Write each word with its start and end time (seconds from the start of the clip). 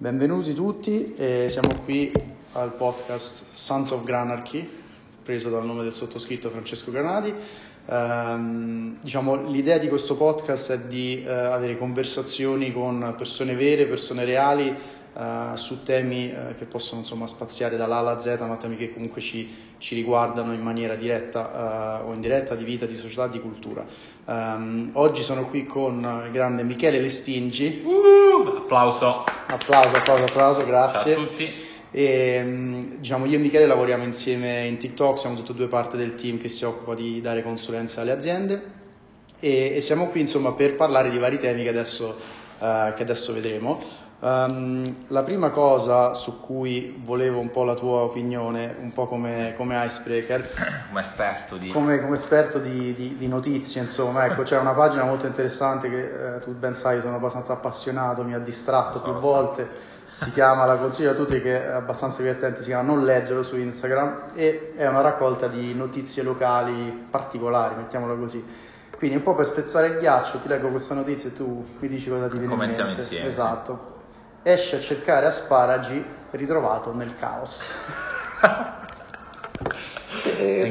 Benvenuti 0.00 0.54
tutti, 0.54 1.16
eh, 1.16 1.48
siamo 1.48 1.70
qui 1.84 2.12
al 2.52 2.72
podcast 2.74 3.46
Sons 3.54 3.90
of 3.90 4.04
Granarchy, 4.04 4.64
preso 5.24 5.50
dal 5.50 5.66
nome 5.66 5.82
del 5.82 5.92
sottoscritto 5.92 6.50
Francesco 6.50 6.92
Granati. 6.92 7.34
Um, 7.86 8.96
diciamo, 9.00 9.48
l'idea 9.48 9.76
di 9.78 9.88
questo 9.88 10.14
podcast 10.14 10.70
è 10.70 10.78
di 10.86 11.24
uh, 11.26 11.28
avere 11.28 11.76
conversazioni 11.76 12.72
con 12.72 13.12
persone 13.16 13.56
vere, 13.56 13.86
persone 13.86 14.24
reali, 14.24 14.68
uh, 14.68 15.56
su 15.56 15.82
temi 15.82 16.32
uh, 16.32 16.54
che 16.54 16.66
possono 16.66 17.00
insomma, 17.00 17.26
spaziare 17.26 17.76
dall'A 17.76 17.96
alla 17.96 18.18
Z, 18.20 18.36
ma 18.46 18.54
temi 18.54 18.76
che 18.76 18.92
comunque 18.92 19.20
ci, 19.20 19.52
ci 19.78 19.96
riguardano 19.96 20.52
in 20.52 20.60
maniera 20.60 20.94
diretta 20.94 22.04
o 22.06 22.14
indiretta 22.14 22.54
di 22.54 22.62
vita, 22.62 22.86
di 22.86 22.94
società, 22.94 23.26
di 23.26 23.40
cultura. 23.40 23.84
Um, 24.26 24.90
oggi 24.92 25.24
sono 25.24 25.42
qui 25.42 25.64
con 25.64 26.22
il 26.24 26.30
grande 26.30 26.62
Michele 26.62 27.00
Lestingi. 27.00 27.82
Uh, 27.84 28.27
applauso. 28.46 29.24
Applauso, 29.46 29.96
applauso, 29.96 30.24
applauso, 30.24 30.66
grazie. 30.66 31.14
Ciao 31.14 31.22
a 31.22 31.26
tutti. 31.26 31.66
E, 31.90 32.96
diciamo, 32.98 33.24
io 33.24 33.36
e 33.36 33.38
Michele 33.38 33.66
lavoriamo 33.66 34.04
insieme 34.04 34.66
in 34.66 34.76
TikTok, 34.76 35.18
siamo 35.18 35.36
tutte 35.36 35.52
e 35.52 35.54
due 35.54 35.68
parte 35.68 35.96
del 35.96 36.14
team 36.14 36.38
che 36.38 36.48
si 36.48 36.64
occupa 36.64 36.94
di 36.94 37.20
dare 37.20 37.42
consulenza 37.42 38.02
alle 38.02 38.12
aziende 38.12 38.76
e, 39.40 39.72
e 39.74 39.80
siamo 39.80 40.08
qui 40.08 40.20
insomma 40.20 40.52
per 40.52 40.74
parlare 40.74 41.10
di 41.10 41.18
vari 41.18 41.38
temi 41.38 41.62
che 41.62 41.68
adesso, 41.68 42.16
uh, 42.58 42.92
che 42.94 43.02
adesso 43.02 43.32
vedremo. 43.32 44.06
Um, 44.20 45.04
la 45.08 45.22
prima 45.22 45.50
cosa 45.50 46.12
su 46.12 46.40
cui 46.40 47.00
volevo 47.04 47.38
un 47.38 47.52
po' 47.52 47.62
la 47.62 47.74
tua 47.74 48.00
opinione, 48.00 48.74
un 48.80 48.92
po' 48.92 49.06
come, 49.06 49.54
come 49.56 49.80
icebreaker, 49.84 50.54
come 50.88 51.00
esperto 51.00 51.56
di, 51.56 51.70
come, 51.70 52.00
come 52.00 52.16
esperto 52.16 52.58
di, 52.58 52.94
di, 52.94 53.16
di, 53.16 53.28
notizie, 53.28 53.80
insomma, 53.80 54.24
ecco, 54.24 54.42
c'è 54.42 54.58
una 54.58 54.72
pagina 54.72 55.04
molto 55.04 55.26
interessante 55.26 55.88
che 55.88 56.34
eh, 56.34 56.38
tu 56.40 56.52
ben 56.52 56.74
sai, 56.74 57.00
sono 57.00 57.14
abbastanza 57.14 57.52
appassionato, 57.52 58.24
mi 58.24 58.34
ha 58.34 58.40
distratto 58.40 58.98
So, 58.98 59.04
più 59.04 59.12
volte, 59.20 59.68
si 60.14 60.32
chiama, 60.32 60.64
la 60.64 60.74
consiglio 60.74 61.12
a 61.12 61.14
tutti 61.14 61.40
che 61.40 61.64
è 61.64 61.68
abbastanza 61.68 62.18
divertente, 62.20 62.62
si 62.62 62.68
chiama 62.70 62.92
Non 62.92 63.04
leggerlo 63.04 63.44
su 63.44 63.56
Instagram 63.56 64.32
e 64.34 64.72
è 64.74 64.88
una 64.88 65.00
raccolta 65.00 65.46
di 65.46 65.74
notizie 65.74 66.24
locali 66.24 67.06
particolari, 67.08 67.76
mettiamola 67.76 68.14
così. 68.14 68.44
Quindi 68.96 69.14
un 69.14 69.22
po' 69.22 69.36
per 69.36 69.46
spezzare 69.46 69.86
il 69.86 69.98
ghiaccio 69.98 70.38
ti 70.40 70.48
leggo 70.48 70.70
questa 70.70 70.94
notizia 70.94 71.28
e 71.28 71.32
tu 71.34 71.64
mi 71.78 71.86
dici 71.86 72.08
cosa 72.10 72.26
ti 72.26 72.32
viene 72.32 72.46
in 72.46 72.50
Commentiamo 72.50 72.88
mente. 72.88 73.02
insieme, 73.02 73.32
sì. 73.32 73.97
Esce 74.42 74.76
a 74.76 74.80
cercare 74.80 75.26
asparagi 75.26 76.04
ritrovato 76.30 76.92
nel 76.94 77.14
caos. 77.18 77.64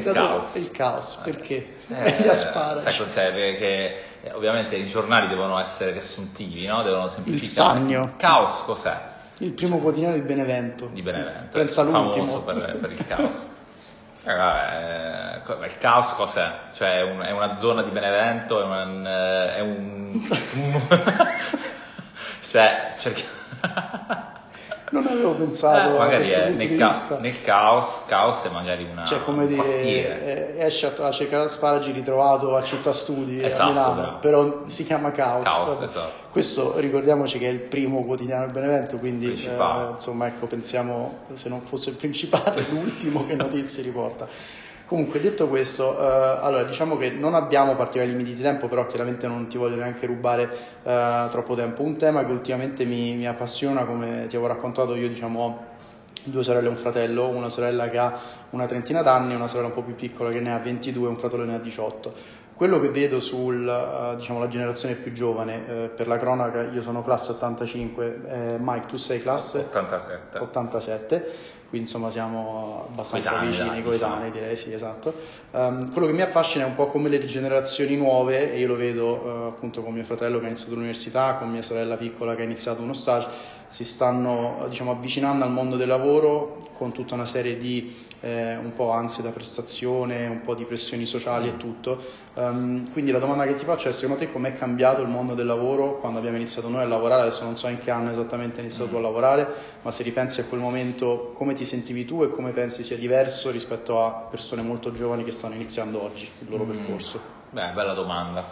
Dato- 0.02 0.12
caos. 0.12 0.54
Il 0.56 0.70
caos, 0.70 1.16
perché? 1.22 1.76
Eh, 1.88 2.16
Gli 2.22 2.28
asparagi. 2.28 2.90
Sai 2.90 2.96
cos'è? 2.96 3.30
Perché 3.32 4.02
eh, 4.22 4.32
ovviamente 4.32 4.76
i 4.76 4.86
giornali 4.86 5.28
devono 5.28 5.58
essere 5.58 5.92
riassuntivi, 5.92 6.66
no? 6.66 6.82
Devono 6.82 7.08
semplificare. 7.08 7.46
Sannio. 7.78 8.14
Caos 8.16 8.62
cos'è? 8.64 8.96
Il 9.38 9.52
primo 9.52 9.78
quotidiano 9.78 10.14
di 10.14 10.22
Benevento. 10.22 10.86
Di 10.92 11.02
Benevento. 11.02 11.56
Pensa. 11.58 11.84
Famoso 11.84 12.42
per, 12.42 12.78
per 12.80 12.90
il 12.90 13.06
caos. 13.06 13.46
Eh, 14.24 14.34
vabbè, 14.34 15.42
eh, 15.62 15.66
il 15.66 15.78
caos 15.78 16.12
cos'è? 16.14 16.52
Cioè 16.74 16.96
è, 16.98 17.02
un- 17.02 17.20
è 17.20 17.30
una 17.30 17.54
zona 17.54 17.82
di 17.82 17.90
Benevento, 17.90 18.60
è 18.60 18.64
un... 18.64 19.06
eh, 19.06 19.54
È 19.54 19.60
un... 19.60 20.28
cioè, 22.50 22.94
cerca... 22.98 23.36
Non 24.90 25.06
avevo 25.06 25.34
pensato 25.34 25.96
Eh, 25.96 26.00
a 26.02 26.06
questo 26.06 26.38
è 26.40 26.48
nel, 26.48 26.78
ca- 26.78 27.18
nel 27.20 27.42
caos, 27.42 28.04
caos 28.06 28.42
è 28.44 28.48
magari 28.48 28.84
una, 28.90 29.04
Cioè, 29.04 29.22
come 29.22 29.42
un 29.42 29.48
dire, 29.48 30.56
eh, 30.56 30.64
esce 30.64 30.86
a, 30.86 31.06
a 31.06 31.10
cercare 31.10 31.44
asparagi 31.44 31.92
ritrovato 31.92 32.56
a 32.56 32.62
Città 32.62 32.90
Studi 32.90 33.44
a 33.44 33.48
Esatto, 33.48 33.68
Milano, 33.68 34.00
bravo. 34.00 34.18
però 34.20 34.62
si 34.64 34.84
chiama 34.86 35.10
Caos. 35.10 35.44
Caos, 35.44 35.82
esatto. 35.82 36.10
Questo 36.30 36.78
ricordiamoci 36.78 37.38
che 37.38 37.48
è 37.48 37.52
il 37.52 37.60
primo 37.60 38.00
quotidiano 38.02 38.44
del 38.46 38.52
Benevento, 38.54 38.96
quindi 38.96 39.26
eh, 39.30 39.56
insomma 39.90 40.26
ecco, 40.26 40.46
pensiamo 40.46 41.18
se 41.34 41.50
non 41.50 41.60
fosse 41.60 41.90
il 41.90 41.96
principale, 41.96 42.64
l'ultimo 42.70 43.26
che 43.26 43.34
notizie 43.34 43.82
riporta. 43.82 44.26
Comunque, 44.88 45.20
detto 45.20 45.48
questo, 45.48 45.98
eh, 45.98 46.38
allora 46.40 46.62
diciamo 46.62 46.96
che 46.96 47.10
non 47.10 47.34
abbiamo 47.34 47.76
particolari 47.76 48.10
limiti 48.10 48.32
di 48.32 48.40
tempo, 48.40 48.68
però 48.68 48.86
chiaramente 48.86 49.26
non 49.26 49.46
ti 49.46 49.58
voglio 49.58 49.76
neanche 49.76 50.06
rubare 50.06 50.50
eh, 50.82 51.26
troppo 51.30 51.54
tempo. 51.54 51.82
Un 51.82 51.96
tema 51.96 52.24
che 52.24 52.32
ultimamente 52.32 52.86
mi, 52.86 53.14
mi 53.14 53.26
appassiona, 53.26 53.84
come 53.84 54.24
ti 54.28 54.36
avevo 54.36 54.46
raccontato, 54.46 54.94
io 54.94 55.08
diciamo 55.08 55.40
ho 55.40 55.66
due 56.24 56.42
sorelle 56.42 56.68
e 56.68 56.70
un 56.70 56.76
fratello, 56.76 57.28
una 57.28 57.50
sorella 57.50 57.88
che 57.88 57.98
ha 57.98 58.18
una 58.50 58.64
trentina 58.64 59.02
d'anni, 59.02 59.34
una 59.34 59.46
sorella 59.46 59.68
un 59.68 59.74
po' 59.74 59.82
più 59.82 59.94
piccola 59.94 60.30
che 60.30 60.40
ne 60.40 60.54
ha 60.54 60.58
22 60.58 61.06
e 61.06 61.10
un 61.10 61.18
fratello 61.18 61.44
ne 61.44 61.56
ha 61.56 61.58
18. 61.58 62.46
Quello 62.54 62.80
che 62.80 62.88
vedo 62.88 63.20
sulla 63.20 64.14
diciamo, 64.16 64.48
generazione 64.48 64.94
più 64.94 65.12
giovane, 65.12 65.68
eh, 65.68 65.88
per 65.90 66.08
la 66.08 66.16
cronaca 66.16 66.62
io 66.62 66.80
sono 66.80 67.04
classe 67.04 67.32
85, 67.32 68.20
eh, 68.26 68.56
Mike 68.58 68.86
tu 68.86 68.96
sei 68.96 69.20
classe 69.20 69.66
87. 69.68 70.38
87, 70.38 71.32
quindi 71.68 71.86
insomma 71.86 72.10
siamo 72.10 72.86
abbastanza 72.88 73.30
Coetanei, 73.30 73.50
vicini, 73.50 73.82
coetanei 73.82 74.16
diciamo. 74.16 74.32
direi, 74.32 74.56
sì 74.56 74.72
esatto. 74.72 75.14
Ehm, 75.50 75.92
quello 75.92 76.06
che 76.06 76.14
mi 76.14 76.22
affascina 76.22 76.64
è 76.64 76.66
un 76.66 76.74
po' 76.74 76.86
come 76.86 77.10
le 77.10 77.22
generazioni 77.24 77.94
nuove, 77.96 78.52
e 78.52 78.58
io 78.58 78.68
lo 78.68 78.76
vedo 78.76 79.22
eh, 79.22 79.46
appunto 79.48 79.82
con 79.82 79.92
mio 79.92 80.04
fratello 80.04 80.38
che 80.38 80.44
ha 80.44 80.48
iniziato 80.48 80.74
l'università, 80.74 81.34
con 81.34 81.50
mia 81.50 81.60
sorella 81.60 81.96
piccola 81.96 82.34
che 82.34 82.40
ha 82.40 82.44
iniziato 82.44 82.80
uno 82.80 82.94
stage, 82.94 83.28
si 83.66 83.84
stanno 83.84 84.64
diciamo, 84.68 84.92
avvicinando 84.92 85.44
al 85.44 85.52
mondo 85.52 85.76
del 85.76 85.88
lavoro 85.88 86.70
con 86.72 86.92
tutta 86.92 87.14
una 87.14 87.26
serie 87.26 87.58
di 87.58 88.06
eh, 88.20 88.56
un 88.56 88.72
po' 88.74 88.90
ansie 88.90 89.22
da 89.22 89.30
prestazione, 89.30 90.26
un 90.26 90.40
po' 90.42 90.54
di 90.54 90.64
pressioni 90.64 91.04
sociali 91.06 91.48
e 91.48 91.56
tutto. 91.56 92.02
Ehm, 92.34 92.90
quindi 92.92 93.10
la 93.10 93.18
domanda 93.18 93.44
che 93.44 93.54
ti 93.54 93.64
faccio 93.64 93.88
è 93.88 93.92
secondo 93.92 94.20
te 94.24 94.30
com'è 94.32 94.54
cambiato 94.54 95.02
il 95.02 95.08
mondo 95.08 95.34
del 95.34 95.46
lavoro 95.46 95.98
quando 95.98 96.18
abbiamo 96.18 96.36
iniziato 96.36 96.68
noi 96.68 96.82
a 96.82 96.86
lavorare, 96.86 97.22
adesso 97.22 97.44
non 97.44 97.56
so 97.56 97.68
in 97.68 97.78
che 97.78 97.90
anno 97.90 98.10
esattamente 98.10 98.56
hai 98.56 98.66
iniziato 98.66 98.90
tu 98.90 98.96
a 98.96 99.00
lavorare, 99.00 99.46
ma 99.82 99.90
se 99.90 100.02
ripensi 100.02 100.40
a 100.40 100.44
quel 100.44 100.60
momento 100.60 101.32
come 101.34 101.52
ti 101.54 101.64
sentivi 101.64 102.04
tu 102.04 102.22
e 102.22 102.28
come 102.28 102.50
pensi 102.52 102.82
sia 102.82 102.96
diverso 102.96 103.50
rispetto 103.50 104.04
a 104.04 104.26
persone 104.30 104.62
molto 104.62 104.92
giovani 104.92 105.24
che 105.24 105.32
stanno 105.32 105.54
iniziando 105.54 106.02
oggi 106.02 106.28
il 106.40 106.48
loro 106.48 106.64
Mm. 106.64 106.70
percorso? 106.70 107.20
Beh, 107.50 107.70
bella 107.72 107.94
domanda. 107.94 108.44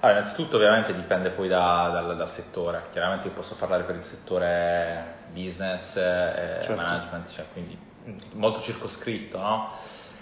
Allora, 0.00 0.18
innanzitutto 0.18 0.56
ovviamente 0.56 0.92
dipende 0.94 1.30
poi 1.30 1.46
da- 1.46 1.88
dal, 1.92 2.16
dal 2.16 2.30
settore. 2.32 2.86
Chiaramente 2.90 3.28
io 3.28 3.32
posso 3.34 3.54
parlare 3.56 3.84
per 3.84 3.94
il 3.94 4.02
settore 4.02 5.14
business 5.32 5.96
e 5.96 6.58
Certo. 6.60 6.74
management, 6.74 7.30
cioè 7.30 7.44
quindi 7.52 7.78
molto 8.32 8.60
circoscritto, 8.60 9.38
no? 9.38 9.70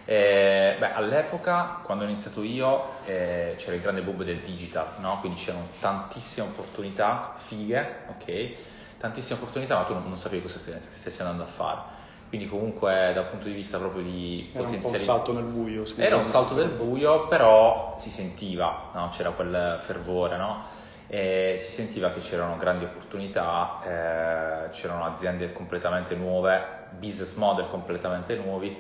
Eh, 0.05 0.77
beh, 0.79 0.93
all'epoca, 0.93 1.81
quando 1.85 2.05
ho 2.05 2.09
iniziato 2.09 2.43
io, 2.43 2.85
eh, 3.05 3.55
c'era 3.57 3.77
il 3.77 3.81
grande 3.81 4.03
boom 4.03 4.25
del 4.25 4.41
digital, 4.41 4.87
no? 4.99 5.19
Quindi 5.21 5.39
c'erano 5.41 5.69
tantissime 5.79 6.49
opportunità, 6.49 7.35
fighe, 7.37 8.07
ok? 8.09 8.55
Tantissime 8.99 9.39
opportunità, 9.39 9.77
ma 9.77 9.85
tu 9.85 9.93
non, 9.93 10.03
non 10.05 10.17
sapevi 10.17 10.43
cosa 10.43 10.59
stessi 10.59 11.21
andando 11.21 11.45
a 11.45 11.47
fare. 11.47 11.99
Quindi 12.29 12.49
comunque 12.49 13.13
dal 13.13 13.29
punto 13.29 13.47
di 13.49 13.55
vista 13.55 13.79
proprio 13.79 14.03
di 14.03 14.51
Era 14.53 14.67
un 14.67 14.83
salto 14.93 15.33
nel 15.33 15.45
buio. 15.45 15.85
era 15.97 16.17
un 16.17 16.23
salto 16.23 16.55
del 16.55 16.69
buio, 16.69 17.27
però 17.29 17.95
si 17.99 18.11
sentiva, 18.11 18.91
no? 18.95 19.09
c'era 19.11 19.31
quel 19.31 19.81
fervore, 19.83 20.37
no? 20.37 20.65
E 21.09 21.57
si 21.59 21.71
sentiva 21.71 22.13
che 22.13 22.21
c'erano 22.21 22.57
grandi 22.57 22.85
opportunità, 22.85 23.81
eh, 23.83 24.71
c'erano 24.71 25.07
aziende 25.07 25.53
completamente 25.53 26.15
nuove, 26.15 26.80
business 26.99 27.35
model 27.35 27.69
completamente 27.69 28.37
nuovi 28.37 28.77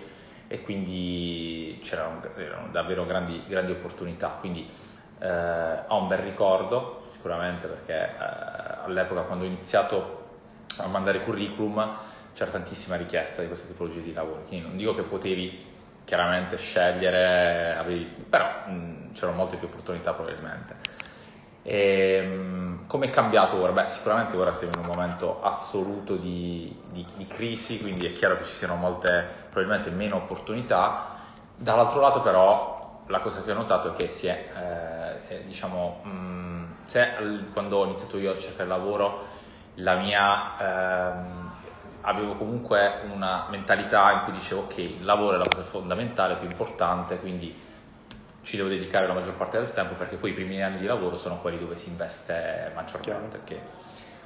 e 0.49 0.63
quindi 0.63 1.79
c'erano 1.83 2.21
erano 2.37 2.69
davvero 2.73 3.07
grandi, 3.07 3.43
grandi 3.47 3.73
opportunità. 3.73 4.37
Quindi 4.41 4.69
eh, 5.21 5.79
ho 5.87 6.01
un 6.01 6.09
bel 6.09 6.19
ricordo 6.19 7.09
sicuramente 7.13 7.67
perché 7.67 7.95
eh, 7.95 8.85
all'epoca 8.85 9.23
quando 9.23 9.45
ho 9.45 9.47
iniziato 9.47 10.29
a 10.79 10.87
mandare 10.89 11.23
curriculum 11.23 11.97
c'era 12.33 12.51
tantissima 12.51 12.97
richiesta 12.97 13.43
di 13.43 13.49
questa 13.49 13.67
tipologia 13.67 14.01
di 14.01 14.13
lavoro, 14.13 14.45
quindi 14.47 14.67
non 14.67 14.77
dico 14.77 14.95
che 14.95 15.03
potevi 15.03 15.69
chiaramente 16.05 16.57
scegliere, 16.57 17.77
avevi- 17.77 18.25
però 18.29 18.67
mh, 18.67 19.13
c'erano 19.13 19.37
molte 19.37 19.57
più 19.57 19.67
opportunità 19.67 20.13
probabilmente. 20.13 20.75
E, 21.63 22.23
mh, 22.23 22.87
come 22.87 23.07
è 23.07 23.11
cambiato 23.11 23.57
ora? 23.61 23.73
Beh, 23.73 23.87
sicuramente 23.87 24.37
ora 24.37 24.53
siamo 24.53 24.73
in 24.75 24.81
un 24.81 24.87
momento 24.87 25.43
assoluto 25.43 26.17
di, 26.17 26.75
di- 26.91 27.07
di 27.15 27.27
crisi, 27.27 27.81
quindi 27.81 28.07
è 28.07 28.13
chiaro 28.13 28.39
che 28.39 28.45
ci 28.45 28.55
siano 28.55 28.77
molte, 28.77 29.29
probabilmente 29.51 29.91
meno 29.91 30.17
opportunità. 30.17 31.17
Dall'altro 31.55 32.01
lato 32.01 32.23
però 32.23 33.03
la 33.09 33.21
cosa 33.21 33.43
che 33.43 33.51
ho 33.53 33.55
notato 33.55 33.89
è 33.91 33.93
che 33.93 34.09
si 34.09 34.27
è, 34.27 35.21
eh, 35.29 35.45
diciamo, 35.45 36.01
mh, 36.05 36.65
se 36.87 37.15
al- 37.17 37.51
quando 37.53 37.79
ho 37.79 37.85
iniziato 37.85 38.19
io 38.19 38.33
a 38.33 38.39
cercare 38.39 38.69
lavoro, 38.69 39.27
la 39.75 39.97
mia, 39.97 40.57
ehm, 40.59 41.53
avevo 42.03 42.35
comunque 42.37 43.01
una 43.13 43.47
mentalità 43.51 44.13
in 44.13 44.21
cui 44.25 44.33
dicevo 44.33 44.63
ok, 44.63 44.77
il 44.79 45.05
lavoro 45.05 45.37
è 45.37 45.39
la 45.39 45.47
cosa 45.49 45.63
fondamentale, 45.63 46.37
più 46.37 46.49
importante, 46.49 47.19
quindi 47.21 47.55
ci 48.43 48.57
devo 48.57 48.69
dedicare 48.69 49.07
la 49.07 49.13
maggior 49.13 49.35
parte 49.35 49.59
del 49.59 49.73
tempo 49.73 49.95
perché 49.95 50.17
poi 50.17 50.31
i 50.31 50.35
primi 50.35 50.63
anni 50.63 50.79
di 50.79 50.87
lavoro 50.87 51.17
sono 51.17 51.41
quelli 51.41 51.59
dove 51.59 51.77
si 51.77 51.91
investe 51.91 52.73
maggiormente. 52.75 53.39
Perché 53.39 53.63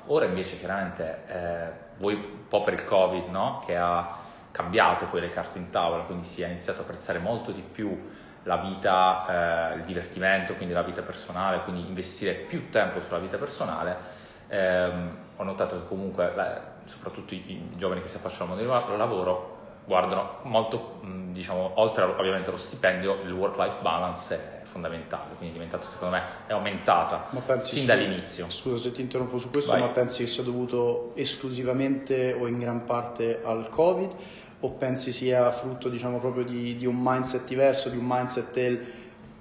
ora 0.07 0.27
invece 0.27 0.59
chiaramente, 0.59 1.23
eh, 1.27 1.71
voi 1.99 2.15
un 2.15 2.49
po' 2.49 2.63
per 2.63 2.75
il 2.75 2.85
Covid, 2.85 3.29
no? 3.29 3.63
che 3.67 3.77
ha 3.77 4.19
cambiato 4.51 5.07
poi 5.07 5.21
le 5.21 5.31
carte 5.31 5.59
in 5.59 5.71
tavola, 5.71 6.05
quindi 6.05 6.25
si 6.25 6.43
è 6.43 6.49
iniziato 6.49 6.81
a 6.81 6.83
apprezzare 6.83 7.19
molto 7.19 7.51
di 7.51 7.63
più 7.63 8.11
la 8.45 8.59
vita, 8.59 9.73
eh, 9.73 9.77
il 9.77 9.83
divertimento, 9.83 10.55
quindi 10.55 10.75
la 10.75 10.83
vita 10.83 11.03
personale, 11.03 11.63
quindi 11.63 11.87
investire 11.87 12.35
più 12.35 12.71
tempo 12.71 13.01
sulla 13.01 13.19
vita 13.19 13.37
personale. 13.37 14.23
ehm, 14.49 15.17
ho 15.37 15.43
notato 15.43 15.81
che 15.81 15.89
comunque, 15.89 16.33
soprattutto 16.85 17.35
i, 17.35 17.39
i, 17.51 17.77
giovani 17.77 18.01
che 18.01 18.09
si 18.09 18.17
affacciano 18.17 18.53
al 18.53 18.59
mondo 18.65 18.87
del 18.89 18.99
lavoro, 18.99 19.54
guardano 19.85 20.39
molto, 20.43 21.01
diciamo, 21.03 21.73
oltre 21.75 22.05
ovviamente 22.05 22.49
allo 22.49 22.59
stipendio, 22.59 23.23
il 23.23 23.33
work-life 23.33 23.81
balance 23.83 24.35
è 24.35 24.65
fondamentale, 24.65 25.35
quindi 25.37 25.51
è 25.51 25.53
diventato, 25.53 25.87
secondo 25.87 26.17
me, 26.17 26.23
è 26.47 26.53
aumentata 26.53 27.29
sin 27.61 27.81
su, 27.81 27.87
dall'inizio. 27.87 28.47
Scusa 28.49 28.77
se 28.77 28.93
ti 28.93 29.01
interrompo 29.01 29.39
su 29.39 29.51
questo, 29.51 29.73
Vai. 29.73 29.81
ma 29.81 29.89
pensi 29.89 30.25
che 30.25 30.29
sia 30.29 30.43
dovuto 30.43 31.13
esclusivamente 31.15 32.33
o 32.33 32.47
in 32.47 32.59
gran 32.59 32.85
parte 32.85 33.41
al 33.45 33.69
Covid 33.69 34.13
o 34.61 34.71
pensi 34.71 35.13
sia 35.13 35.51
frutto, 35.51 35.89
diciamo, 35.89 36.19
proprio 36.19 36.45
di, 36.45 36.77
di 36.77 36.87
un 36.87 36.97
mindset 36.99 37.47
diverso, 37.47 37.91
di 37.91 37.99
un 37.99 38.07
mindset 38.07 38.53
del 38.53 38.85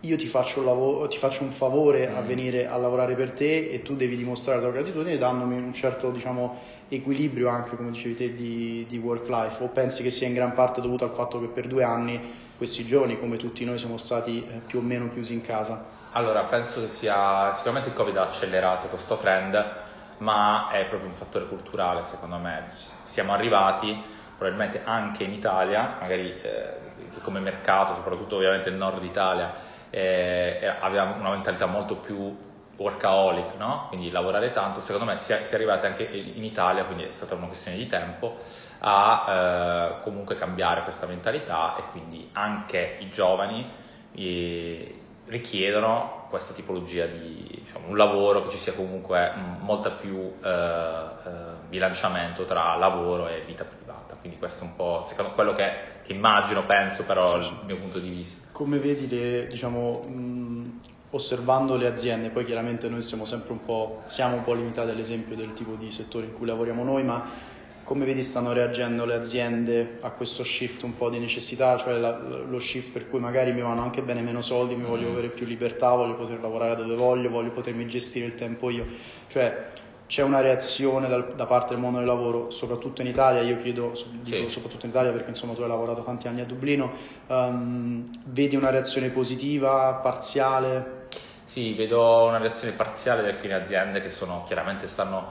io 0.03 0.17
ti 0.17 0.25
faccio 0.25 0.59
un, 0.59 0.65
lavoro, 0.65 1.07
ti 1.07 1.17
faccio 1.17 1.43
un 1.43 1.51
favore 1.51 2.09
mm. 2.09 2.15
a 2.15 2.21
venire 2.21 2.67
a 2.67 2.75
lavorare 2.75 3.15
per 3.15 3.31
te 3.31 3.69
e 3.69 3.81
tu 3.81 3.95
devi 3.95 4.17
dimostrare 4.17 4.59
la 4.59 4.65
tua 4.65 4.73
gratitudine 4.73 5.17
dandomi 5.17 5.55
un 5.55 5.73
certo, 5.73 6.11
diciamo, 6.11 6.59
equilibrio 6.95 7.49
anche, 7.49 7.75
come 7.75 7.91
dicevi 7.91 8.15
te, 8.15 8.35
di, 8.35 8.85
di 8.87 8.97
work-life 8.97 9.63
o 9.63 9.67
pensi 9.67 10.03
che 10.03 10.09
sia 10.09 10.27
in 10.27 10.33
gran 10.33 10.53
parte 10.53 10.81
dovuto 10.81 11.03
al 11.03 11.11
fatto 11.11 11.39
che 11.39 11.47
per 11.47 11.67
due 11.67 11.83
anni 11.83 12.19
questi 12.57 12.85
giorni, 12.85 13.19
come 13.19 13.37
tutti 13.37 13.65
noi, 13.65 13.77
siamo 13.77 13.97
stati 13.97 14.45
eh, 14.45 14.61
più 14.65 14.79
o 14.79 14.81
meno 14.81 15.07
chiusi 15.07 15.33
in 15.33 15.41
casa? 15.41 15.85
Allora, 16.11 16.43
penso 16.43 16.81
che 16.81 16.87
sia 16.87 17.51
sicuramente 17.53 17.89
il 17.89 17.95
Covid 17.95 18.15
ha 18.17 18.23
accelerato 18.23 18.87
questo 18.87 19.17
trend, 19.17 19.81
ma 20.19 20.69
è 20.69 20.85
proprio 20.85 21.09
un 21.09 21.15
fattore 21.15 21.47
culturale, 21.47 22.03
secondo 22.03 22.37
me. 22.37 22.67
Siamo 22.75 23.33
arrivati 23.33 23.99
probabilmente 24.37 24.81
anche 24.83 25.23
in 25.23 25.33
Italia, 25.33 25.97
magari 25.99 26.29
eh, 26.41 26.81
come 27.21 27.39
mercato, 27.39 27.95
soprattutto 27.95 28.35
ovviamente 28.35 28.69
nel 28.69 28.77
nord 28.77 29.03
Italia, 29.03 29.53
eh, 29.89 30.75
aveva 30.79 31.15
una 31.17 31.31
mentalità 31.31 31.65
molto 31.65 31.95
più 31.95 32.51
workaholic, 32.77 33.55
no? 33.57 33.85
quindi 33.89 34.09
lavorare 34.09 34.51
tanto, 34.51 34.81
secondo 34.81 35.05
me 35.05 35.17
si 35.17 35.33
è, 35.33 35.43
si 35.43 35.53
è, 35.53 35.55
arrivati 35.55 35.85
anche 35.85 36.03
in 36.03 36.43
Italia, 36.43 36.85
quindi 36.85 37.03
è 37.03 37.11
stata 37.11 37.35
una 37.35 37.47
questione 37.47 37.77
di 37.77 37.87
tempo, 37.87 38.37
a 38.79 39.25
eh, 39.27 40.01
comunque 40.01 40.35
cambiare 40.35 40.83
questa 40.83 41.05
mentalità 41.05 41.75
e 41.77 41.83
quindi 41.91 42.29
anche 42.33 42.97
i 42.99 43.09
giovani 43.09 43.69
eh, 44.15 44.99
richiedono 45.25 46.21
questa 46.29 46.53
tipologia 46.53 47.05
di 47.05 47.47
diciamo, 47.61 47.89
un 47.89 47.95
lavoro 47.95 48.43
che 48.43 48.49
ci 48.49 48.57
sia 48.57 48.73
comunque 48.73 49.31
molta 49.59 49.91
più 49.91 50.33
eh, 50.43 50.49
eh, 50.49 51.29
bilanciamento 51.69 52.43
tra 52.45 52.75
lavoro 52.75 53.27
e 53.27 53.43
vita 53.45 53.63
privata, 53.63 54.15
quindi 54.19 54.39
questo 54.39 54.63
è 54.63 54.67
un 54.67 54.75
po' 54.75 55.03
secondo 55.03 55.33
quello 55.33 55.53
che, 55.53 55.71
che 56.03 56.11
immagino, 56.11 56.65
penso 56.65 57.05
però 57.05 57.37
il 57.37 57.59
mio 57.65 57.77
punto 57.77 57.99
di 57.99 58.09
vista. 58.09 58.47
Come 58.51 58.79
vedi 58.79 59.07
le, 59.07 59.45
diciamo, 59.45 60.01
mh, 60.07 60.79
osservando 61.13 61.75
le 61.75 61.87
aziende, 61.87 62.29
poi 62.29 62.43
chiaramente 62.43 62.89
noi 62.89 63.01
siamo 63.01 63.25
sempre 63.25 63.51
un 63.53 63.63
po', 63.63 64.01
siamo 64.07 64.35
un 64.35 64.43
po' 64.43 64.53
limitati 64.53 64.89
all'esempio 64.89 65.35
del 65.35 65.53
tipo 65.53 65.75
di 65.75 65.91
settore 65.91 66.25
in 66.25 66.33
cui 66.33 66.47
lavoriamo 66.47 66.83
noi, 66.83 67.03
ma 67.03 67.51
come 67.83 68.05
vedi 68.05 68.23
stanno 68.23 68.51
reagendo 68.53 69.05
le 69.05 69.13
aziende 69.13 69.97
a 70.01 70.09
questo 70.09 70.43
shift 70.43 70.83
un 70.83 70.95
po' 70.95 71.09
di 71.09 71.19
necessità, 71.19 71.77
cioè 71.77 71.97
la, 71.99 72.17
lo 72.17 72.59
shift 72.59 72.91
per 72.91 73.09
cui 73.09 73.19
magari 73.19 73.51
mi 73.51 73.61
vanno 73.61 73.81
anche 73.81 74.01
bene 74.01 74.21
meno 74.21 74.41
soldi, 74.41 74.75
mi 74.75 74.85
voglio 74.85 75.09
mm. 75.09 75.11
avere 75.11 75.27
più 75.27 75.45
libertà, 75.45 75.93
voglio 75.93 76.15
poter 76.15 76.41
lavorare 76.41 76.75
dove 76.75 76.95
voglio, 76.95 77.29
voglio 77.29 77.51
potermi 77.51 77.85
gestire 77.87 78.25
il 78.25 78.35
tempo 78.35 78.69
io, 78.69 78.85
cioè 79.27 79.71
c'è 80.07 80.21
una 80.21 80.41
reazione 80.41 81.07
dal, 81.07 81.33
da 81.35 81.45
parte 81.45 81.73
del 81.73 81.81
mondo 81.81 81.97
del 81.97 82.07
lavoro, 82.07 82.51
soprattutto 82.51 83.01
in 83.01 83.07
Italia, 83.07 83.41
io 83.41 83.57
chiedo, 83.57 83.93
dico 84.21 84.47
sì. 84.47 84.49
soprattutto 84.49 84.85
in 84.85 84.91
Italia 84.91 85.11
perché 85.11 85.29
insomma 85.29 85.53
tu 85.53 85.61
hai 85.61 85.67
lavorato 85.67 86.01
tanti 86.01 86.27
anni 86.27 86.41
a 86.41 86.45
Dublino, 86.45 86.91
um, 87.27 88.03
vedi 88.25 88.55
una 88.55 88.69
reazione 88.69 89.09
positiva, 89.09 89.99
parziale? 90.03 91.01
Sì, 91.43 91.73
vedo 91.73 92.23
una 92.23 92.37
reazione 92.37 92.73
parziale 92.73 93.21
di 93.23 93.29
alcune 93.29 93.53
aziende 93.53 94.01
che 94.01 94.09
sono, 94.09 94.43
chiaramente 94.45 94.87
stanno 94.87 95.29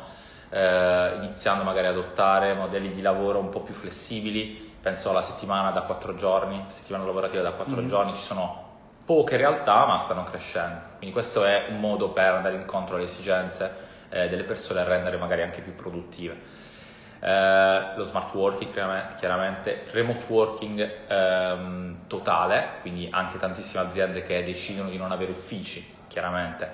eh, 0.50 1.14
iniziando 1.16 1.64
magari 1.64 1.86
ad 1.86 1.96
adottare 1.96 2.54
modelli 2.54 2.90
di 2.90 3.00
lavoro 3.00 3.38
un 3.38 3.48
po' 3.48 3.60
più 3.60 3.74
flessibili, 3.74 4.74
penso 4.80 5.10
alla 5.10 5.22
settimana 5.22 5.70
da 5.70 5.82
4 5.82 6.14
giorni, 6.14 6.62
settimana 6.68 7.04
lavorativa 7.04 7.42
da 7.42 7.52
4 7.52 7.80
mm. 7.80 7.86
giorni, 7.86 8.14
ci 8.14 8.22
sono 8.22 8.70
poche 9.04 9.36
realtà 9.36 9.86
ma 9.86 9.96
stanno 9.96 10.24
crescendo, 10.24 10.80
quindi 10.98 11.12
questo 11.12 11.44
è 11.44 11.66
un 11.70 11.80
modo 11.80 12.10
per 12.10 12.34
andare 12.34 12.56
incontro 12.56 12.96
alle 12.96 13.04
esigenze 13.04 13.90
eh, 14.10 14.28
delle 14.28 14.44
persone 14.44 14.80
e 14.80 14.84
rendere 14.84 15.16
magari 15.16 15.42
anche 15.42 15.60
più 15.62 15.74
produttive. 15.74 16.60
Eh, 17.24 17.92
lo 17.94 18.02
smart 18.02 18.34
working 18.34 18.72
chiaramente, 19.14 19.84
remote 19.92 20.24
working 20.26 20.90
ehm, 21.06 22.08
totale, 22.08 22.80
quindi 22.80 23.06
anche 23.12 23.38
tantissime 23.38 23.84
aziende 23.84 24.24
che 24.24 24.42
decidono 24.42 24.88
di 24.88 24.96
non 24.96 25.12
avere 25.12 25.30
uffici, 25.30 25.86
chiaramente, 26.08 26.68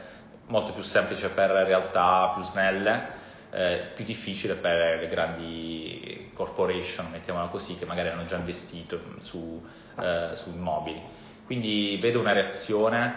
molto 0.47 0.73
più 0.73 0.81
semplice 0.83 1.29
per 1.29 1.51
realtà 1.51 2.33
più 2.33 2.43
snelle, 2.43 3.27
eh, 3.51 3.91
più 3.95 4.07
difficile 4.07 4.55
per 4.55 5.01
le 5.01 5.09
grandi 5.09 6.31
corporation, 6.33 7.11
mettiamola 7.11 7.49
così, 7.49 7.77
che 7.77 7.85
magari 7.85 8.09
hanno 8.09 8.25
già 8.25 8.37
investito 8.37 8.99
su, 9.19 9.63
eh, 10.01 10.31
su 10.33 10.49
immobili. 10.49 11.03
Quindi 11.45 11.99
vedo 12.01 12.21
una 12.21 12.33
reazione, 12.33 13.15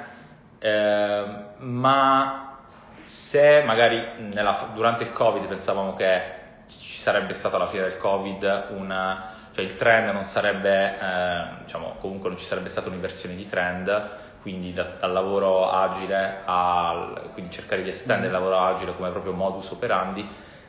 eh, 0.60 1.25
ma 1.60 2.57
se 3.04 3.63
magari 3.63 4.22
nella, 4.33 4.72
durante 4.74 5.04
il 5.04 5.13
Covid 5.13 5.48
pensavamo 5.48 5.95
che 5.95 6.39
ci 6.79 7.00
sarebbe 7.00 7.33
stata 7.33 7.56
alla 7.57 7.68
fine 7.68 7.83
del 7.83 7.97
Covid 7.97 8.68
una, 8.69 9.33
cioè 9.51 9.63
il 9.63 9.75
trend 9.75 10.09
non 10.09 10.23
sarebbe, 10.23 10.97
eh, 10.97 11.45
diciamo, 11.63 11.95
comunque 12.00 12.29
non 12.29 12.38
ci 12.38 12.45
sarebbe 12.45 12.69
stata 12.69 12.88
un'inversione 12.88 13.35
di 13.35 13.47
trend, 13.47 14.09
quindi 14.41 14.73
da, 14.73 14.83
dal 15.00 15.12
lavoro 15.12 15.69
agile 15.69 16.41
a 16.45 17.29
quindi 17.33 17.51
cercare 17.51 17.83
di 17.83 17.89
estendere 17.89 18.27
il 18.27 18.33
mm. 18.33 18.44
lavoro 18.44 18.57
agile 18.59 18.95
come 18.95 19.12
proprio 19.12 19.33
modus 19.33 19.71
operandi, 19.71 20.27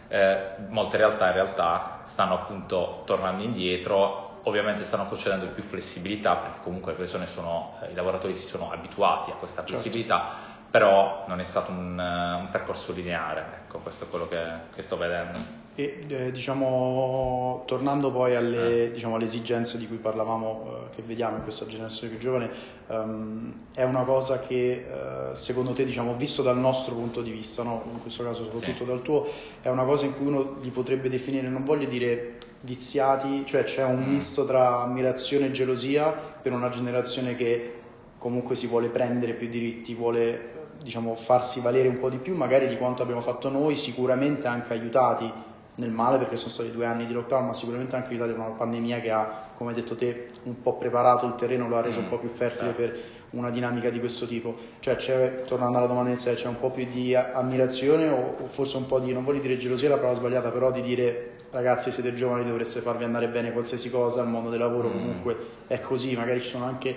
eh, 0.08 0.56
molte 0.68 0.98
realtà 0.98 1.28
in 1.28 1.32
realtà 1.32 2.00
stanno 2.02 2.34
appunto 2.34 3.02
tornando 3.06 3.42
indietro, 3.42 4.40
ovviamente 4.44 4.84
stanno 4.84 5.06
concedendo 5.06 5.46
più 5.48 5.62
flessibilità 5.62 6.34
perché 6.36 6.58
comunque 6.62 6.92
le 6.92 6.98
persone 6.98 7.26
sono, 7.26 7.74
eh, 7.82 7.92
i 7.92 7.94
lavoratori 7.94 8.36
si 8.36 8.46
sono 8.46 8.70
abituati 8.70 9.30
a 9.30 9.34
questa 9.34 9.60
certo. 9.60 9.72
flessibilità, 9.72 10.18
certo. 10.18 10.70
però 10.70 11.24
non 11.28 11.40
è 11.40 11.44
stato 11.44 11.70
un, 11.70 11.98
un 11.98 12.48
percorso 12.50 12.92
lineare, 12.92 13.62
ecco 13.64 13.78
questo 13.78 14.04
è 14.04 14.08
quello 14.08 14.28
che, 14.28 14.42
che 14.74 14.82
sto 14.82 14.98
vedendo. 14.98 15.61
E 15.74 16.04
eh, 16.06 16.30
diciamo, 16.32 17.62
tornando 17.66 18.12
poi 18.12 18.36
alle, 18.36 18.84
eh. 18.84 18.90
diciamo, 18.90 19.14
alle, 19.14 19.24
esigenze 19.24 19.78
di 19.78 19.88
cui 19.88 19.96
parlavamo, 19.96 20.66
eh, 20.66 20.94
che 20.94 21.02
vediamo 21.02 21.36
in 21.36 21.42
questa 21.44 21.64
generazione 21.64 22.12
più 22.12 22.20
giovane, 22.20 22.50
um, 22.88 23.54
è 23.74 23.82
una 23.82 24.02
cosa 24.02 24.38
che 24.40 24.84
uh, 24.86 25.34
secondo 25.34 25.72
te, 25.72 25.86
diciamo, 25.86 26.14
visto 26.14 26.42
dal 26.42 26.58
nostro 26.58 26.94
punto 26.94 27.22
di 27.22 27.30
vista, 27.30 27.62
no? 27.62 27.84
in 27.90 28.02
questo 28.02 28.22
caso 28.22 28.44
soprattutto 28.44 28.84
sì. 28.84 28.84
dal 28.84 29.00
tuo, 29.00 29.26
è 29.62 29.70
una 29.70 29.84
cosa 29.84 30.04
in 30.04 30.14
cui 30.14 30.26
uno 30.26 30.58
li 30.60 30.68
potrebbe 30.68 31.08
definire, 31.08 31.48
non 31.48 31.64
voglio 31.64 31.86
dire 31.86 32.36
viziati, 32.60 33.46
cioè 33.46 33.64
c'è 33.64 33.82
un 33.82 34.04
mm. 34.04 34.10
misto 34.10 34.44
tra 34.44 34.82
ammirazione 34.82 35.46
e 35.46 35.50
gelosia 35.52 36.10
per 36.10 36.52
una 36.52 36.68
generazione 36.68 37.34
che 37.34 37.80
comunque 38.18 38.56
si 38.56 38.66
vuole 38.66 38.88
prendere 38.88 39.32
più 39.32 39.48
diritti, 39.48 39.94
vuole 39.94 40.50
diciamo, 40.82 41.16
farsi 41.16 41.60
valere 41.60 41.88
un 41.88 41.98
po' 41.98 42.10
di 42.10 42.18
più 42.18 42.36
magari 42.36 42.66
di 42.66 42.76
quanto 42.76 43.02
abbiamo 43.02 43.22
fatto 43.22 43.48
noi, 43.48 43.74
sicuramente 43.74 44.46
anche 44.46 44.74
aiutati 44.74 45.50
nel 45.76 45.90
male 45.90 46.18
perché 46.18 46.36
sono 46.36 46.50
stati 46.50 46.70
due 46.70 46.84
anni 46.84 47.06
di 47.06 47.12
lockdown, 47.12 47.46
ma 47.46 47.52
sicuramente 47.54 47.96
anche 47.96 48.10
l'Italia 48.10 48.34
è 48.34 48.38
una 48.38 48.48
pandemia 48.48 49.00
che 49.00 49.10
ha, 49.10 49.48
come 49.56 49.70
hai 49.70 49.76
detto 49.76 49.94
te, 49.94 50.30
un 50.42 50.60
po' 50.60 50.76
preparato 50.76 51.26
il 51.26 51.34
terreno, 51.34 51.68
lo 51.68 51.76
ha 51.76 51.80
reso 51.80 52.00
mm, 52.00 52.02
un 52.02 52.08
po' 52.08 52.18
più 52.18 52.28
fertile 52.28 52.74
certo. 52.74 52.82
per 52.82 53.02
una 53.30 53.50
dinamica 53.50 53.88
di 53.88 53.98
questo 53.98 54.26
tipo. 54.26 54.54
Cioè, 54.80 54.96
c'è, 54.96 55.44
tornando 55.46 55.78
alla 55.78 55.86
domanda 55.86 56.10
iniziale, 56.10 56.36
c'è 56.36 56.48
un 56.48 56.58
po' 56.58 56.70
più 56.70 56.86
di 56.86 57.14
ammirazione 57.14 58.08
o, 58.08 58.36
o 58.42 58.46
forse 58.46 58.76
un 58.76 58.86
po' 58.86 58.98
di, 59.00 59.12
non 59.12 59.24
voglio 59.24 59.40
dire 59.40 59.56
gelosia, 59.56 59.88
la 59.88 59.96
parola 59.96 60.14
sbagliata, 60.14 60.50
però 60.50 60.70
di 60.70 60.82
dire 60.82 61.36
ragazzi 61.50 61.90
siete 61.90 62.14
giovani, 62.14 62.44
dovreste 62.44 62.80
farvi 62.80 63.04
andare 63.04 63.28
bene 63.28 63.52
qualsiasi 63.52 63.90
cosa, 63.90 64.22
il 64.22 64.28
mondo 64.28 64.50
del 64.50 64.58
lavoro 64.58 64.88
mm. 64.88 64.92
comunque 64.92 65.36
è 65.66 65.80
così, 65.80 66.14
magari 66.16 66.42
ci 66.42 66.48
sono 66.48 66.64
anche 66.64 66.94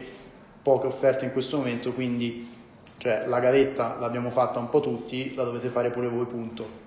poche 0.62 0.88
offerte 0.88 1.26
in 1.26 1.32
questo 1.32 1.58
momento, 1.58 1.94
quindi 1.94 2.52
cioè, 2.98 3.26
la 3.28 3.40
gavetta 3.40 3.98
l'abbiamo 4.00 4.32
fatta 4.32 4.60
un 4.60 4.70
po' 4.70 4.80
tutti, 4.80 5.34
la 5.36 5.44
dovete 5.44 5.68
fare 5.68 5.92
pure 5.92 6.08
voi, 6.08 6.26
punto. 6.26 6.84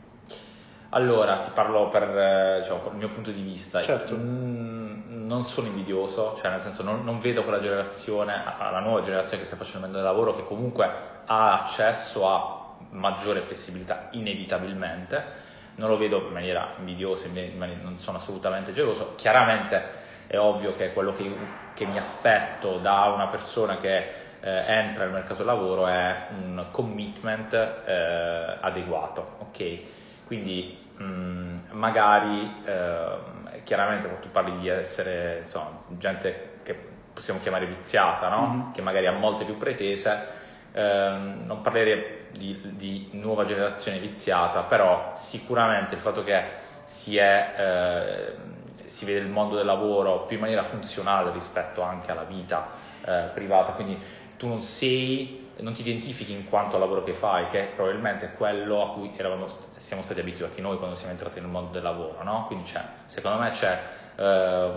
Allora, 0.90 1.38
ti 1.38 1.50
parlo 1.52 1.88
per 1.88 2.60
diciamo, 2.60 2.90
il 2.90 2.96
mio 2.96 3.08
punto 3.08 3.30
di 3.30 3.42
vista. 3.42 3.82
Certo. 3.82 4.14
Mm, 4.14 5.26
non 5.26 5.44
sono 5.44 5.66
invidioso, 5.66 6.34
cioè 6.36 6.50
nel 6.50 6.60
senso 6.60 6.82
non, 6.82 7.04
non, 7.04 7.18
vedo 7.18 7.42
quella 7.42 7.60
generazione, 7.60 8.42
la 8.58 8.80
nuova 8.80 9.02
generazione 9.02 9.42
che 9.42 9.48
sta 9.48 9.56
facendo 9.56 9.86
il 9.86 10.02
lavoro, 10.02 10.34
che 10.34 10.44
comunque 10.44 10.90
ha 11.26 11.60
accesso 11.60 12.26
a 12.28 12.76
maggiore 12.90 13.42
flessibilità 13.42 14.08
inevitabilmente. 14.12 15.46
Non 15.76 15.90
lo 15.90 15.98
vedo 15.98 16.26
in 16.26 16.32
maniera 16.32 16.72
invidiosa, 16.78 17.28
non 17.28 17.98
sono 17.98 18.16
assolutamente 18.16 18.72
geloso. 18.72 19.12
Chiaramente 19.14 20.06
è 20.26 20.38
ovvio 20.38 20.74
che 20.74 20.92
quello 20.92 21.12
che, 21.12 21.30
che 21.74 21.84
mi 21.86 21.98
aspetto 21.98 22.78
da 22.78 23.04
una 23.14 23.28
persona 23.28 23.76
che 23.76 24.26
eh, 24.40 24.64
entra 24.66 25.04
nel 25.04 25.12
mercato 25.12 25.36
del 25.36 25.46
lavoro 25.46 25.86
è 25.86 26.28
un 26.30 26.66
commitment 26.70 27.52
eh, 27.52 28.56
adeguato, 28.60 29.36
ok? 29.38 29.80
Quindi 30.26 30.77
mh, 30.98 31.04
mm, 31.04 31.58
magari, 31.70 32.62
eh, 32.64 33.62
chiaramente 33.64 34.18
tu 34.20 34.30
parli 34.30 34.58
di 34.58 34.68
essere 34.68 35.38
insomma, 35.40 35.82
gente 35.88 36.60
che 36.62 36.76
possiamo 37.12 37.40
chiamare 37.40 37.66
viziata, 37.66 38.28
no? 38.28 38.46
mm-hmm. 38.46 38.72
che 38.72 38.82
magari 38.82 39.06
ha 39.06 39.12
molte 39.12 39.44
più 39.44 39.56
pretese, 39.56 40.26
eh, 40.72 41.16
non 41.44 41.60
parlerei 41.62 42.26
di, 42.32 42.60
di, 42.74 43.08
nuova 43.12 43.44
generazione 43.44 43.98
viziata, 43.98 44.62
però 44.62 45.12
sicuramente 45.14 45.94
il 45.94 46.00
fatto 46.00 46.22
che 46.22 46.42
si, 46.84 47.16
è, 47.16 47.54
eh, 47.56 48.88
si 48.88 49.04
vede 49.04 49.20
il 49.20 49.28
mondo 49.28 49.56
del 49.56 49.66
lavoro 49.66 50.26
più 50.26 50.36
in 50.36 50.42
maniera 50.42 50.64
funzionale 50.64 51.32
rispetto 51.32 51.82
anche 51.82 52.10
alla 52.10 52.24
vita 52.24 52.68
eh, 53.04 53.30
privata, 53.32 53.72
quindi 53.72 53.98
tu 54.36 54.46
non 54.46 54.60
sei 54.60 55.47
non 55.60 55.72
ti 55.72 55.80
identifichi 55.80 56.32
in 56.32 56.48
quanto 56.48 56.76
al 56.76 56.82
lavoro 56.82 57.02
che 57.02 57.14
fai, 57.14 57.46
che 57.46 57.70
probabilmente 57.74 58.26
è 58.26 58.34
quello 58.34 58.80
a 58.82 58.90
cui 58.92 59.10
eravamo, 59.16 59.46
siamo 59.76 60.02
stati 60.02 60.20
abituati 60.20 60.60
noi 60.60 60.76
quando 60.78 60.94
siamo 60.94 61.10
entrati 61.12 61.40
nel 61.40 61.48
mondo 61.48 61.72
del 61.72 61.82
lavoro, 61.82 62.22
no? 62.22 62.44
Quindi 62.46 62.70
c'è, 62.70 62.80
secondo 63.06 63.38
me 63.38 63.50
c'è, 63.50 63.80
eh, 64.16 64.70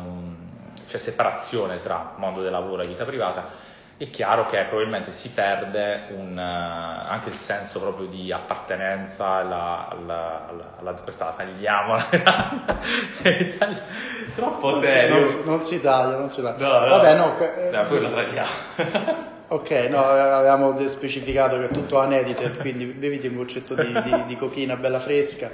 c'è 0.88 0.97
separazione 0.97 1.81
tra 1.81 2.13
mondo 2.17 2.41
del 2.41 2.51
lavoro 2.51 2.81
e 2.81 2.88
vita 2.88 3.05
privata. 3.05 3.69
È 3.97 4.09
chiaro 4.09 4.47
che 4.47 4.63
probabilmente 4.63 5.11
si 5.11 5.29
perde 5.29 6.07
un, 6.15 6.35
uh, 6.35 7.07
anche 7.07 7.29
il 7.29 7.35
senso 7.35 7.79
proprio 7.79 8.07
di 8.07 8.31
appartenenza 8.31 9.27
alla, 9.27 9.89
alla, 9.89 10.47
alla, 10.47 10.73
alla 10.79 10.93
questa 10.93 11.25
la 11.25 11.33
tagliamo. 11.33 11.97
Troppo 14.33 14.73
serio 14.81 15.17
non 15.17 15.25
si, 15.27 15.45
non 15.45 15.59
si 15.59 15.79
taglia 15.81 16.17
non 16.17 16.29
si 16.29 16.41
taglia. 16.41 16.67
No, 16.67 16.79
no, 16.79 16.88
vabbè 16.88 17.15
no, 17.15 17.35
no 17.77 17.85
poi 17.85 18.01
la 18.01 18.09
tagliamo 18.09 19.30
Ok, 19.51 19.70
no, 19.89 20.00
avevamo 20.01 20.88
specificato 20.88 21.58
che 21.58 21.65
è 21.65 21.72
tutto 21.72 21.98
unedited, 21.98 22.58
quindi 22.60 22.86
beviti 22.86 23.27
un 23.27 23.36
goccetto 23.36 23.75
di, 23.75 23.91
di, 24.01 24.24
di 24.25 24.38
cochina 24.38 24.77
bella 24.77 25.00
fresca 25.01 25.51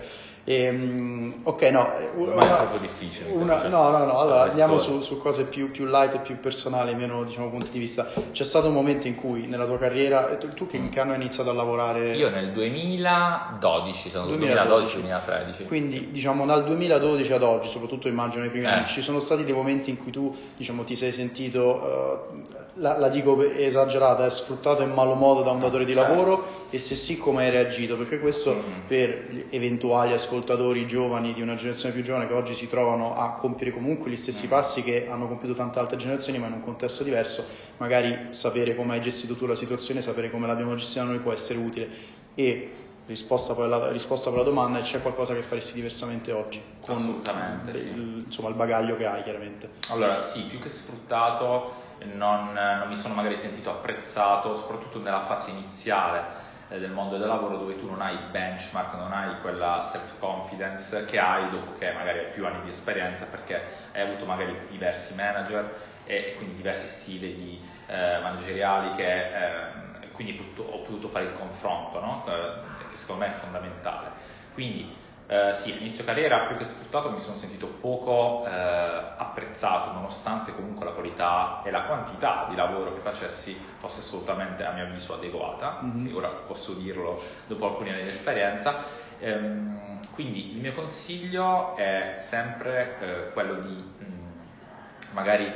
Ehm, 0.49 1.41
ok, 1.43 1.61
no, 1.63 1.85
una, 2.15 2.35
è 2.35 2.55
troppo 2.55 2.77
difficile. 2.77 3.31
Una, 3.31 3.67
no, 3.67 3.89
no, 3.89 4.05
no, 4.05 4.17
allora 4.17 4.43
andiamo 4.43 4.77
su, 4.77 5.01
su, 5.01 5.17
cose 5.17 5.43
più, 5.43 5.71
più, 5.71 5.83
light 5.83 6.13
e 6.13 6.19
più 6.19 6.39
personali, 6.39 6.95
meno 6.95 7.25
diciamo 7.25 7.49
punti 7.49 7.69
di 7.69 7.79
vista. 7.79 8.07
C'è 8.31 8.45
stato 8.45 8.67
un 8.67 8.73
momento 8.73 9.07
in 9.07 9.15
cui 9.15 9.45
nella 9.45 9.65
tua 9.65 9.77
carriera, 9.77 10.37
tu, 10.37 10.47
tu 10.53 10.65
che 10.65 10.77
in 10.77 10.87
che 10.87 11.01
anno 11.01 11.11
hai 11.11 11.17
iniziato 11.17 11.49
a 11.49 11.53
lavorare? 11.53 12.15
Io 12.15 12.29
nel 12.29 12.53
2012, 12.53 14.09
sono 14.09 14.37
2012-2013. 14.37 15.65
Quindi 15.65 16.11
diciamo 16.11 16.45
dal 16.45 16.63
2012 16.63 17.33
ad 17.33 17.43
oggi, 17.43 17.67
soprattutto 17.67 18.07
immagino 18.07 18.43
nei 18.43 18.49
primi 18.49 18.67
eh. 18.67 18.69
anni, 18.69 18.85
ci 18.85 19.01
sono 19.01 19.19
stati 19.19 19.43
dei 19.43 19.53
momenti 19.53 19.89
in 19.89 19.97
cui 19.97 20.13
tu 20.13 20.33
diciamo 20.55 20.85
ti 20.85 20.95
sei 20.95 21.11
sentito, 21.11 22.23
uh, 22.31 22.41
la, 22.75 22.97
la, 22.97 23.09
dico 23.09 23.37
esagerata, 23.41 24.25
è 24.25 24.29
sfruttato 24.29 24.81
in 24.81 24.93
malo 24.93 25.15
modo 25.15 25.41
da 25.41 25.51
un 25.51 25.59
datore 25.59 25.83
di 25.83 25.93
certo. 25.93 26.09
lavoro 26.09 26.45
e 26.69 26.77
se 26.79 26.95
sì 26.95 27.17
come 27.17 27.45
hai 27.45 27.51
reagito? 27.51 27.95
Perché 27.95 28.19
questo 28.19 28.53
mm. 28.53 28.87
per 28.87 29.45
eventuali 29.49 30.13
ascoltatori 30.13 30.85
giovani 30.85 31.33
di 31.33 31.41
una 31.41 31.55
generazione 31.55 31.93
più 31.93 32.03
giovane 32.03 32.27
che 32.27 32.33
oggi 32.33 32.53
si 32.53 32.67
trovano 32.67 33.15
a 33.15 33.33
compiere 33.33 33.71
comunque 33.71 34.11
gli 34.11 34.15
stessi 34.15 34.47
mm. 34.47 34.49
passi 34.49 34.83
che 34.83 35.07
hanno 35.09 35.27
compiuto 35.27 35.53
tante 35.53 35.79
altre 35.79 35.97
generazioni 35.97 36.39
ma 36.39 36.47
in 36.47 36.53
un 36.53 36.63
contesto 36.63 37.03
diverso, 37.03 37.45
magari 37.77 38.27
sapere 38.29 38.75
come 38.75 38.93
hai 38.93 39.01
gestito 39.01 39.35
tu 39.35 39.45
la 39.45 39.55
situazione, 39.55 40.01
sapere 40.01 40.29
come 40.29 40.47
l'abbiamo 40.47 40.75
gestita 40.75 41.03
noi 41.03 41.19
può 41.19 41.31
essere 41.31 41.59
utile 41.59 41.89
e 42.35 42.71
risposta 43.07 43.53
poi 43.53 43.65
alla, 43.65 43.89
risposta 43.91 44.29
alla 44.29 44.43
domanda 44.43 44.79
è 44.79 44.81
c'è 44.81 45.01
qualcosa 45.01 45.33
che 45.33 45.41
faresti 45.41 45.73
diversamente 45.73 46.33
oggi 46.33 46.61
con 46.81 46.95
Assolutamente, 46.95 47.71
il, 47.71 47.77
sì. 47.77 48.23
insomma, 48.25 48.49
il 48.49 48.55
bagaglio 48.55 48.97
che 48.97 49.05
hai 49.05 49.23
chiaramente 49.23 49.69
allora 49.89 50.19
sì 50.19 50.41
più 50.41 50.59
che 50.59 50.67
sfruttato 50.67 51.85
non, 52.13 52.51
non 52.51 52.87
mi 52.87 52.95
sono 52.95 53.13
magari 53.13 53.37
sentito 53.37 53.69
apprezzato 53.69 54.55
soprattutto 54.55 54.99
nella 54.99 55.23
fase 55.23 55.51
iniziale 55.51 56.45
eh, 56.69 56.79
del 56.79 56.91
mondo 56.91 57.17
del 57.17 57.27
lavoro 57.27 57.57
dove 57.57 57.77
tu 57.77 57.87
non 57.87 58.01
hai 58.01 58.17
benchmark, 58.31 58.93
non 58.95 59.13
hai 59.13 59.39
quella 59.41 59.83
self-confidence 59.83 61.05
che 61.05 61.19
hai 61.19 61.49
dopo 61.49 61.77
che 61.77 61.91
magari 61.93 62.19
hai 62.19 62.31
più 62.31 62.45
anni 62.45 62.63
di 62.63 62.69
esperienza 62.69 63.25
perché 63.25 63.61
hai 63.93 64.01
avuto 64.01 64.25
magari 64.25 64.57
diversi 64.69 65.15
manager 65.15 66.01
e, 66.03 66.35
quindi 66.37 66.55
diversi 66.55 66.87
stili 66.87 67.33
di, 67.35 67.61
eh, 67.87 68.19
manageriali 68.21 68.95
che 68.95 69.05
eh, 69.05 70.11
quindi 70.11 70.53
ho 70.57 70.81
potuto 70.81 71.09
fare 71.09 71.25
il 71.25 71.33
confronto, 71.33 71.99
no? 71.99 72.25
eh, 72.27 72.85
che 72.89 72.95
secondo 72.95 73.25
me 73.25 73.29
è 73.29 73.33
fondamentale. 73.33 74.09
Quindi 74.53 74.95
eh, 75.29 75.53
sì, 75.55 75.73
all'inizio 75.73 76.05
carriera 76.05 76.47
più 76.47 76.55
che 76.55 76.63
sfruttato 76.63 77.11
mi 77.11 77.19
sono 77.19 77.35
sentito 77.35 77.67
poco 77.67 78.45
eh, 78.45 78.49
apprezzato, 78.49 79.91
nonostante 79.91 80.55
comunque 80.55 80.85
la 80.85 80.91
qualità 80.91 81.61
e 81.65 81.71
la 81.71 81.81
quantità 81.81 82.45
di 82.49 82.55
lavoro 82.55 82.93
che 82.93 83.01
facessi 83.01 83.59
fosse 83.77 83.99
assolutamente 83.99 84.63
a 84.63 84.71
mio 84.71 84.85
avviso 84.85 85.15
adeguata, 85.15 85.81
mm-hmm. 85.83 86.15
ora 86.15 86.29
posso 86.29 86.73
dirlo 86.75 87.21
dopo 87.45 87.67
alcuni 87.67 87.89
anni 87.89 88.03
di 88.03 88.07
esperienza. 88.07 89.05
Ehm, 89.19 89.99
quindi 90.13 90.53
il 90.53 90.61
mio 90.61 90.73
consiglio 90.73 91.75
è 91.75 92.11
sempre 92.13 92.95
eh, 92.99 93.31
quello 93.33 93.55
di 93.55 93.69
mh, 93.69 94.05
mm, 94.05 94.29
magari 95.11 95.51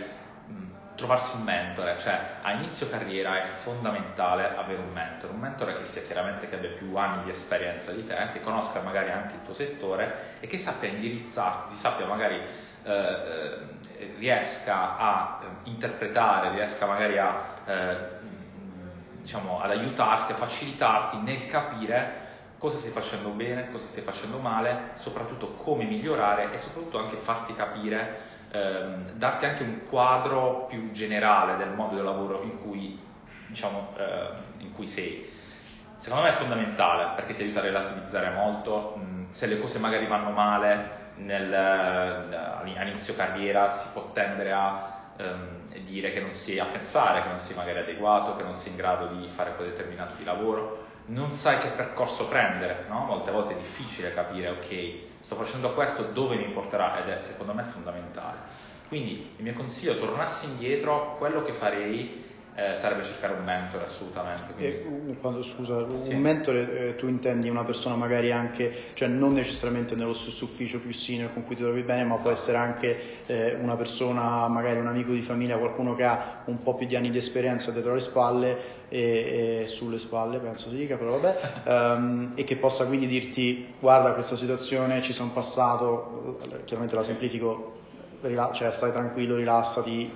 trovarsi 1.01 1.35
un 1.35 1.43
mentore, 1.43 1.97
cioè 1.97 2.19
a 2.43 2.51
inizio 2.51 2.87
carriera 2.87 3.41
è 3.41 3.45
fondamentale 3.47 4.55
avere 4.55 4.79
un 4.79 4.93
mentore, 4.93 5.33
un 5.33 5.39
mentore 5.39 5.75
che 5.75 5.83
sia 5.83 6.03
chiaramente 6.03 6.47
che 6.47 6.55
abbia 6.55 6.69
più 6.69 6.95
anni 6.95 7.23
di 7.23 7.31
esperienza 7.31 7.91
di 7.91 8.05
te, 8.05 8.29
che 8.33 8.39
conosca 8.39 8.81
magari 8.81 9.09
anche 9.09 9.33
il 9.33 9.41
tuo 9.43 9.55
settore 9.55 10.37
e 10.39 10.45
che 10.45 10.59
sappia 10.59 10.89
indirizzarti, 10.89 11.73
sappia 11.73 12.05
magari 12.05 12.39
eh, 12.83 12.91
eh 12.91 14.13
riesca 14.17 14.97
a 14.97 15.39
eh, 15.41 15.69
interpretare, 15.69 16.51
riesca 16.51 16.85
magari 16.85 17.17
a, 17.17 17.35
eh, 17.65 17.97
diciamo, 19.21 19.59
ad 19.59 19.71
aiutarti, 19.71 20.33
a 20.33 20.35
facilitarti 20.35 21.17
nel 21.17 21.47
capire 21.47 22.29
cosa 22.59 22.77
stai 22.77 22.91
facendo 22.91 23.29
bene, 23.29 23.71
cosa 23.71 23.87
stai 23.87 24.03
facendo 24.03 24.37
male, 24.37 24.91
soprattutto 24.93 25.53
come 25.53 25.83
migliorare 25.85 26.53
e 26.53 26.59
soprattutto 26.59 26.99
anche 26.99 27.15
farti 27.15 27.55
capire 27.55 28.29
ehm, 28.51 29.11
darti 29.13 29.45
anche 29.45 29.63
un 29.63 29.81
quadro 29.87 30.65
più 30.67 30.91
generale 30.91 31.57
del 31.57 31.73
mondo 31.73 31.95
del 31.95 32.03
lavoro 32.03 32.41
in 32.43 32.59
cui, 32.61 32.99
diciamo, 33.47 33.93
eh, 33.97 34.29
in 34.59 34.71
cui 34.71 34.87
sei. 34.87 35.29
Secondo 35.97 36.23
me 36.23 36.29
è 36.29 36.33
fondamentale 36.33 37.13
perché 37.15 37.35
ti 37.35 37.43
aiuta 37.43 37.59
a 37.59 37.63
relativizzare 37.63 38.31
molto, 38.31 38.99
se 39.29 39.45
le 39.45 39.59
cose 39.59 39.79
magari 39.79 40.07
vanno 40.07 40.31
male 40.31 40.99
nel, 41.15 41.53
all'inizio 41.53 43.15
carriera 43.15 43.71
si 43.73 43.89
può 43.93 44.11
tendere 44.11 44.51
a 44.51 44.91
ehm, 45.17 45.83
dire 45.83 46.11
che 46.11 46.19
non 46.19 46.31
sei 46.31 46.59
a 46.59 46.65
pensare, 46.65 47.21
che 47.21 47.27
non 47.27 47.39
sei 47.39 47.55
magari 47.55 47.79
adeguato, 47.79 48.35
che 48.35 48.43
non 48.43 48.53
sei 48.53 48.71
in 48.71 48.77
grado 48.77 49.07
di 49.07 49.27
fare 49.27 49.55
quel 49.55 49.69
determinato 49.69 50.15
di 50.15 50.23
lavoro, 50.23 50.89
non 51.05 51.31
sai 51.31 51.59
che 51.59 51.69
percorso 51.69 52.27
prendere, 52.27 52.85
no? 52.87 53.05
molte 53.05 53.31
volte 53.31 53.53
è 53.53 53.57
difficile 53.57 54.13
capire, 54.13 54.49
ok, 54.49 55.19
sto 55.19 55.35
facendo 55.35 55.73
questo, 55.73 56.03
dove 56.03 56.35
mi 56.35 56.51
porterà 56.51 57.03
ed 57.03 57.09
è 57.09 57.19
secondo 57.19 57.53
me 57.53 57.63
fondamentale. 57.63 58.69
Quindi 58.87 59.33
il 59.37 59.43
mio 59.43 59.53
consiglio, 59.53 59.97
tornassi 59.97 60.47
indietro, 60.47 61.15
quello 61.17 61.41
che 61.43 61.53
farei 61.53 62.30
eh, 62.53 62.75
sarebbe 62.75 63.03
cercare 63.03 63.33
un 63.33 63.43
mentore 63.43 63.85
assolutamente. 63.85 64.53
E, 64.57 65.15
quando, 65.21 65.41
scusa, 65.41 65.85
sì. 65.99 66.13
un 66.13 66.19
mentore 66.19 66.89
eh, 66.89 66.95
tu 66.95 67.07
intendi 67.07 67.47
una 67.47 67.63
persona 67.63 67.95
magari 67.95 68.31
anche, 68.31 68.73
cioè 68.93 69.07
non 69.07 69.33
necessariamente 69.33 69.95
nello 69.95 70.13
stesso 70.13 70.43
ufficio 70.43 70.79
più 70.79 70.91
senior 70.91 71.31
con 71.31 71.45
cui 71.45 71.55
ti 71.55 71.63
trovi 71.63 71.81
bene, 71.83 72.03
ma 72.03 72.15
può 72.15 72.29
essere 72.29 72.57
anche 72.57 72.97
eh, 73.27 73.53
una 73.53 73.77
persona, 73.77 74.47
magari 74.49 74.79
un 74.79 74.87
amico 74.87 75.13
di 75.13 75.21
famiglia, 75.21 75.57
qualcuno 75.57 75.95
che 75.95 76.03
ha 76.03 76.41
un 76.45 76.57
po' 76.57 76.75
più 76.75 76.87
di 76.87 76.95
anni 76.95 77.09
di 77.09 77.17
esperienza 77.17 77.71
dietro 77.71 77.93
le 77.93 77.99
spalle 78.01 78.57
e, 78.89 79.61
e 79.61 79.67
sulle 79.67 79.97
spalle, 79.97 80.39
penso 80.39 80.69
si 80.69 80.75
dica, 80.75 80.97
però 80.97 81.17
vabbè, 81.17 81.69
um, 81.69 82.31
e 82.35 82.43
che 82.43 82.57
possa 82.57 82.85
quindi 82.85 83.07
dirti 83.07 83.73
guarda 83.79 84.11
questa 84.11 84.35
situazione 84.35 85.01
ci 85.01 85.13
sono 85.13 85.31
passato, 85.31 86.37
chiaramente 86.65 86.95
la 86.95 87.03
semplifico, 87.03 87.79
cioè 88.51 88.71
stai 88.71 88.91
tranquillo, 88.91 89.37
rilassati, 89.37 90.11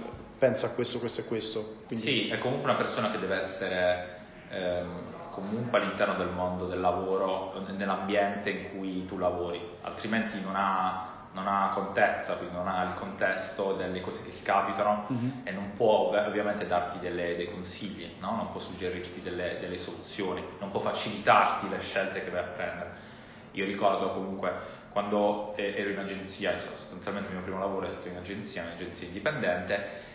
pensa 0.45 0.67
a 0.67 0.69
questo, 0.69 0.99
questo 0.99 1.21
e 1.21 1.25
questo. 1.25 1.77
Quindi... 1.87 2.05
Sì, 2.05 2.27
è 2.27 2.37
comunque 2.37 2.69
una 2.69 2.77
persona 2.77 3.09
che 3.09 3.17
deve 3.17 3.35
essere 3.37 4.17
ehm, 4.49 5.31
comunque 5.31 5.79
all'interno 5.79 6.13
del 6.13 6.27
mondo 6.27 6.67
del 6.67 6.79
lavoro, 6.79 7.59
nell'ambiente 7.75 8.51
in 8.51 8.69
cui 8.69 9.05
tu 9.05 9.17
lavori, 9.17 9.59
altrimenti 9.81 10.39
non 10.41 10.53
ha, 10.55 11.29
non 11.31 11.47
ha 11.47 11.71
contezza, 11.73 12.35
quindi 12.35 12.53
non 12.55 12.67
ha 12.67 12.83
il 12.83 12.93
contesto 12.93 13.73
delle 13.73 14.01
cose 14.01 14.23
che 14.23 14.29
ti 14.29 14.43
capitano 14.43 15.07
mm-hmm. 15.11 15.29
e 15.45 15.51
non 15.51 15.73
può 15.73 16.11
ovviamente 16.15 16.67
darti 16.67 16.99
delle, 16.99 17.35
dei 17.35 17.49
consigli, 17.49 18.13
no? 18.19 18.35
non 18.35 18.51
può 18.51 18.59
suggerirti 18.59 19.23
delle, 19.23 19.57
delle 19.59 19.79
soluzioni, 19.79 20.43
non 20.59 20.69
può 20.69 20.79
facilitarti 20.79 21.67
le 21.69 21.79
scelte 21.79 22.23
che 22.23 22.29
vai 22.29 22.41
a 22.41 22.47
prendere. 22.47 23.13
Io 23.53 23.65
ricordo 23.65 24.11
comunque 24.11 24.53
quando 24.91 25.53
ero 25.57 25.89
in 25.89 25.97
agenzia, 25.97 26.57
sostanzialmente 26.59 27.29
il 27.29 27.35
mio 27.35 27.43
primo 27.43 27.59
lavoro 27.59 27.85
è 27.85 27.89
stato 27.89 28.09
in 28.09 28.17
agenzia, 28.17 28.63
un'agenzia 28.63 29.07
indipendente, 29.07 30.13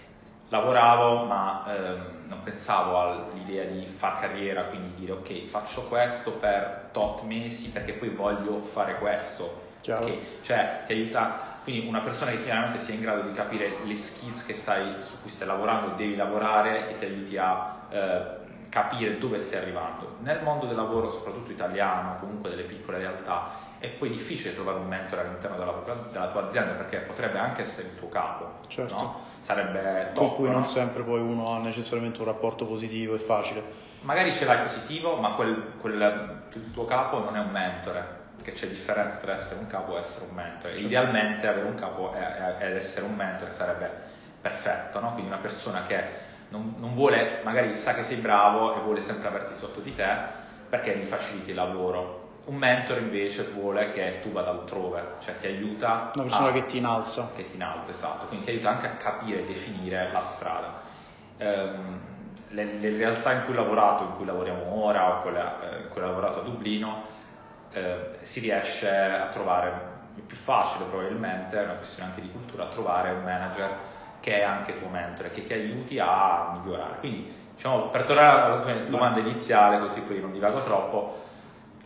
lavoravo 0.50 1.25
ma 1.25 1.64
ehm, 1.66 2.04
non 2.26 2.42
pensavo 2.42 3.00
all'idea 3.00 3.64
di 3.64 3.87
far 3.87 4.21
carriera, 4.21 4.64
quindi 4.64 4.95
dire 4.95 5.12
ok 5.12 5.45
faccio 5.47 5.83
questo 5.85 6.33
per 6.33 6.88
tot 6.92 7.23
mesi 7.23 7.71
perché 7.71 7.95
poi 7.95 8.11
voglio 8.11 8.61
fare 8.61 8.99
questo. 8.99 9.69
Okay? 10.02 10.40
Cioè 10.42 10.83
ti 10.85 10.92
aiuta, 10.92 11.59
quindi 11.62 11.87
una 11.87 12.00
persona 12.00 12.33
che 12.33 12.42
chiaramente 12.42 12.78
sia 12.80 12.95
in 12.95 13.00
grado 13.00 13.23
di 13.23 13.33
capire 13.33 13.78
le 13.83 13.97
skills 13.97 14.45
che 14.45 14.54
stai, 14.54 14.97
su 15.00 15.21
cui 15.21 15.30
stai 15.30 15.47
lavorando, 15.47 15.95
devi 15.95 16.16
lavorare 16.16 16.90
e 16.90 16.95
ti 16.95 17.04
aiuti 17.04 17.38
a 17.38 17.76
eh, 17.88 18.23
capire 18.69 19.19
dove 19.19 19.38
stai 19.38 19.61
arrivando. 19.62 20.16
Nel 20.21 20.42
mondo 20.42 20.66
del 20.66 20.76
lavoro, 20.76 21.11
soprattutto 21.11 21.50
italiano, 21.50 22.19
comunque 22.19 22.50
delle 22.50 22.64
piccole 22.64 22.99
realtà, 22.99 23.50
è 23.81 23.89
poi 23.89 24.11
difficile 24.11 24.55
trovare 24.55 24.79
un 24.79 24.87
mentore 24.87 25.23
all'interno 25.23 25.57
della, 25.57 25.73
della 26.13 26.29
tua 26.29 26.47
azienda 26.47 26.73
perché 26.73 26.99
potrebbe 26.99 27.39
anche 27.39 27.63
essere 27.63 27.89
il 27.89 27.99
tuo 27.99 28.09
capo, 28.09 28.59
certo. 28.69 28.95
no? 28.95 29.21
sarebbe 29.41 30.11
top, 30.13 30.17
con 30.17 30.35
cui 30.37 30.47
no? 30.49 30.53
non 30.53 30.65
sempre 30.67 31.03
poi 31.03 31.21
uno 31.21 31.55
ha 31.55 31.59
necessariamente 31.59 32.21
un 32.21 32.27
rapporto 32.27 32.67
positivo 32.67 33.15
e 33.15 33.19
facile. 33.19 33.63
Magari 34.03 34.33
ce 34.35 34.45
l'hai 34.45 34.61
positivo, 34.61 35.17
ma 35.17 35.33
quel, 35.33 35.73
quel, 35.81 36.43
il 36.53 36.71
tuo 36.73 36.85
capo 36.85 37.21
non 37.21 37.37
è 37.37 37.41
un 37.41 37.51
mentore, 37.51 38.07
perché 38.37 38.53
c'è 38.53 38.69
differenza 38.69 39.17
tra 39.17 39.33
essere 39.33 39.61
un 39.61 39.67
capo 39.67 39.97
e 39.97 40.01
essere 40.01 40.27
un 40.29 40.35
mentore. 40.35 40.73
Certo. 40.73 40.87
Idealmente 40.87 41.47
avere 41.47 41.67
un 41.67 41.75
capo 41.75 42.15
ed 42.15 42.77
essere 42.77 43.07
un 43.07 43.15
mentore 43.15 43.53
sarebbe 43.53 43.91
perfetto, 44.43 45.01
no? 45.01 45.13
quindi 45.13 45.31
una 45.31 45.41
persona 45.41 45.85
che 45.87 46.29
non, 46.51 46.75
non, 46.79 46.95
vuole, 46.95 47.41
magari 47.45 47.77
sa 47.77 47.95
che 47.95 48.03
sei 48.03 48.19
bravo 48.19 48.75
e 48.77 48.81
vuole 48.81 49.01
sempre 49.01 49.29
averti 49.29 49.55
sotto 49.55 49.81
di 49.81 49.95
te 49.95 50.09
perché 50.69 50.99
gli 50.99 51.05
faciliti 51.05 51.51
il 51.51 51.57
lavoro. 51.57 52.20
Un 52.50 52.57
mentore 52.57 52.99
invece 52.99 53.45
vuole 53.45 53.90
che 53.90 54.19
tu 54.21 54.33
vada 54.33 54.50
altrove, 54.50 55.14
cioè 55.21 55.37
ti 55.37 55.47
aiuta. 55.47 56.11
Una 56.14 56.25
persona 56.25 56.49
a, 56.49 56.52
che 56.52 56.64
ti 56.64 56.78
inalza. 56.78 57.30
Che 57.37 57.45
ti 57.45 57.54
inalza, 57.54 57.92
esatto, 57.92 58.26
quindi 58.26 58.45
ti 58.45 58.50
aiuta 58.50 58.71
anche 58.71 58.87
a 58.88 58.97
capire 58.97 59.42
e 59.42 59.47
definire 59.47 60.11
la 60.11 60.21
strada. 60.21 60.80
Um, 61.38 62.00
le, 62.49 62.64
le, 62.64 62.97
realtà 62.97 63.35
in 63.35 63.45
cui 63.45 63.54
ho 63.54 63.57
lavorato, 63.57 64.02
in 64.02 64.16
cui 64.16 64.25
lavoriamo 64.25 64.85
ora 64.85 65.19
o 65.19 65.23
quelle 65.23 65.38
eh, 65.38 65.83
in 65.83 65.88
cui 65.90 66.00
ho 66.00 66.07
lavorato 66.07 66.40
a 66.40 66.42
Dublino, 66.42 67.04
eh, 67.71 68.19
si 68.23 68.40
riesce 68.40 68.90
a 68.90 69.28
trovare, 69.28 69.69
è 70.16 70.21
più 70.21 70.37
facile 70.37 70.87
probabilmente, 70.87 71.57
è 71.57 71.62
una 71.62 71.75
questione 71.75 72.09
anche 72.09 72.21
di 72.21 72.33
cultura, 72.33 72.64
a 72.64 72.69
trovare 72.69 73.11
un 73.12 73.23
manager 73.23 73.76
che 74.19 74.40
è 74.40 74.42
anche 74.42 74.76
tuo 74.76 74.88
mentore, 74.88 75.30
che 75.30 75.45
ti 75.45 75.52
aiuti 75.52 76.00
a 76.00 76.50
migliorare. 76.57 76.99
Quindi, 76.99 77.33
diciamo, 77.54 77.90
per 77.90 78.02
tornare 78.02 78.40
alla 78.40 78.61
tua 78.61 78.73
domanda 78.88 79.21
iniziale, 79.21 79.78
così 79.78 80.02
poi 80.02 80.21
non 80.21 80.33
divago 80.33 80.64
troppo, 80.64 81.28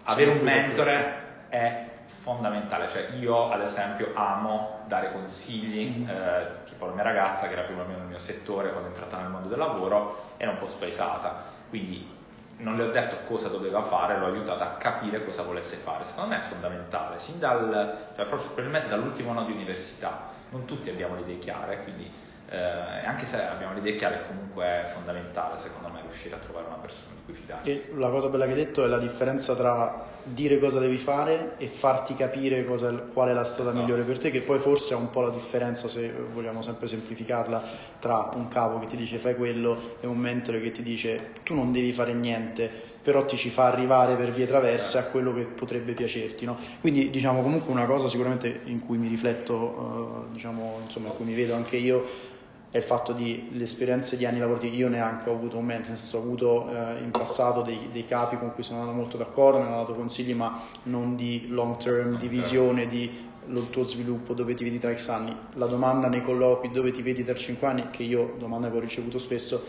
avere 0.04 0.30
un 0.30 0.38
mentore 0.38 1.22
è 1.48 1.88
fondamentale. 2.06 2.88
Cioè, 2.88 3.10
io, 3.18 3.50
ad 3.50 3.60
esempio, 3.60 4.12
amo 4.14 4.82
dare 4.86 5.12
consigli, 5.12 5.88
mm-hmm. 5.88 6.08
eh, 6.08 6.46
tipo 6.64 6.84
alla 6.84 6.94
mia 6.94 7.02
ragazza, 7.02 7.46
che 7.46 7.52
era 7.52 7.62
prima 7.62 7.84
nel 7.84 7.98
mio 8.00 8.18
settore 8.18 8.70
quando 8.70 8.88
è 8.88 8.92
entrata 8.92 9.18
nel 9.18 9.30
mondo 9.30 9.48
del 9.48 9.58
lavoro, 9.58 10.32
era 10.36 10.50
un 10.50 10.58
po' 10.58 10.66
spaesata. 10.66 11.42
Quindi 11.68 12.12
non 12.56 12.76
le 12.76 12.84
ho 12.84 12.90
detto 12.90 13.18
cosa 13.26 13.48
doveva 13.48 13.82
fare, 13.82 14.18
l'ho 14.18 14.26
aiutata 14.26 14.64
a 14.64 14.76
capire 14.76 15.24
cosa 15.24 15.42
volesse 15.42 15.76
fare. 15.76 16.04
Secondo 16.04 16.30
me 16.30 16.36
è 16.36 16.40
fondamentale, 16.40 17.18
sin 17.18 17.38
dal, 17.38 18.12
cioè, 18.16 18.26
probabilmente 18.26 18.88
dall'ultimo 18.88 19.30
anno 19.30 19.44
di 19.44 19.52
università. 19.52 20.32
Non 20.50 20.64
tutti 20.64 20.88
abbiamo 20.88 21.16
le 21.16 21.22
idee 21.22 21.38
chiare, 21.38 21.82
quindi 21.82 22.10
eh, 22.48 22.56
anche 22.56 23.24
se 23.24 23.40
abbiamo 23.42 23.72
le 23.72 23.80
idee 23.80 23.94
chiare, 23.96 24.24
comunque 24.26 24.64
è 24.64 24.90
fondamentale 24.92 25.56
secondo 25.58 25.88
me 25.88 26.00
riuscire 26.02 26.34
a 26.34 26.38
trovare 26.38 26.66
una 26.66 26.76
persona 26.76 27.14
di 27.14 27.22
cui 27.24 27.34
fidarsi. 27.34 27.70
E 27.70 27.92
la 27.94 28.10
cosa 28.10 28.28
bella 28.28 28.44
che 28.44 28.50
hai 28.50 28.56
detto 28.56 28.84
è 28.84 28.86
la 28.86 28.98
differenza 28.98 29.54
tra 29.54 30.12
dire 30.24 30.58
cosa 30.58 30.78
devi 30.78 30.96
fare 30.96 31.54
e 31.58 31.66
farti 31.66 32.14
capire 32.14 32.64
cosa, 32.64 32.90
qual 32.92 33.28
è 33.28 33.32
la 33.32 33.44
strada 33.44 33.70
esatto. 33.70 33.84
migliore 33.84 34.04
per 34.06 34.18
te, 34.18 34.30
che 34.30 34.40
poi 34.40 34.58
forse 34.58 34.94
è 34.94 34.96
un 34.96 35.10
po' 35.10 35.20
la 35.20 35.30
differenza, 35.30 35.88
se 35.88 36.12
vogliamo 36.32 36.62
sempre 36.62 36.86
semplificarla, 36.86 37.62
tra 37.98 38.30
un 38.34 38.48
capo 38.48 38.78
che 38.78 38.86
ti 38.86 38.96
dice 38.96 39.18
fai 39.18 39.34
quello 39.36 39.96
e 40.00 40.06
un 40.06 40.16
mentore 40.16 40.60
che 40.60 40.70
ti 40.70 40.82
dice 40.82 41.32
tu 41.42 41.54
non 41.54 41.72
devi 41.72 41.92
fare 41.92 42.14
niente, 42.14 42.70
però 43.02 43.26
ti 43.26 43.36
ci 43.36 43.50
fa 43.50 43.66
arrivare 43.66 44.16
per 44.16 44.30
vie 44.30 44.46
traverse 44.46 44.96
a 44.96 45.04
quello 45.04 45.34
che 45.34 45.44
potrebbe 45.44 45.92
piacerti. 45.92 46.46
No? 46.46 46.56
Quindi 46.80 47.10
diciamo 47.10 47.42
comunque 47.42 47.70
una 47.70 47.84
cosa 47.84 48.08
sicuramente 48.08 48.60
in 48.64 48.84
cui 48.84 48.96
mi 48.96 49.08
rifletto, 49.08 49.54
uh, 49.54 50.32
diciamo, 50.32 50.80
insomma, 50.82 51.08
in 51.08 51.16
cui 51.16 51.26
mi 51.26 51.34
vedo 51.34 51.54
anche 51.54 51.76
io, 51.76 52.32
è 52.74 52.78
il 52.78 52.82
fatto 52.82 53.12
di 53.12 53.50
le 53.52 53.62
esperienze 53.62 54.16
di 54.16 54.26
anni 54.26 54.40
lavorativi. 54.40 54.76
Io 54.76 54.88
neanche 54.88 55.30
ho 55.30 55.32
avuto 55.32 55.58
un 55.58 55.64
mentore, 55.64 55.90
nel 55.90 55.96
senso 55.96 56.18
ho 56.18 56.22
avuto 56.22 56.68
eh, 56.68 56.98
in 57.04 57.12
passato 57.12 57.62
dei, 57.62 57.88
dei, 57.92 58.04
capi 58.04 58.36
con 58.36 58.52
cui 58.52 58.64
sono 58.64 58.80
andato 58.80 58.96
molto 58.96 59.16
d'accordo, 59.16 59.60
mi 59.60 59.66
hanno 59.66 59.76
dato 59.76 59.94
consigli, 59.94 60.34
ma 60.34 60.60
non 60.82 61.14
di 61.14 61.46
long 61.50 61.76
term, 61.76 62.16
di 62.16 62.26
visione, 62.26 62.86
di 62.86 63.08
il 63.46 63.70
tuo 63.70 63.84
sviluppo, 63.84 64.34
dove 64.34 64.54
ti 64.54 64.64
vedi 64.64 64.80
tra 64.80 64.92
X 64.92 65.08
anni. 65.10 65.32
La 65.52 65.66
domanda 65.66 66.08
nei 66.08 66.20
colloqui, 66.20 66.72
dove 66.72 66.90
ti 66.90 67.00
vedi 67.00 67.22
tra 67.22 67.36
5 67.36 67.64
anni, 67.64 67.90
che 67.90 68.02
io, 68.02 68.34
domanda 68.40 68.68
che 68.68 68.76
ho 68.76 68.80
ricevuto 68.80 69.20
spesso, 69.20 69.62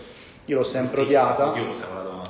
io 0.46 0.56
l'ho 0.56 0.64
sempre 0.64 1.02
odiata, 1.02 1.54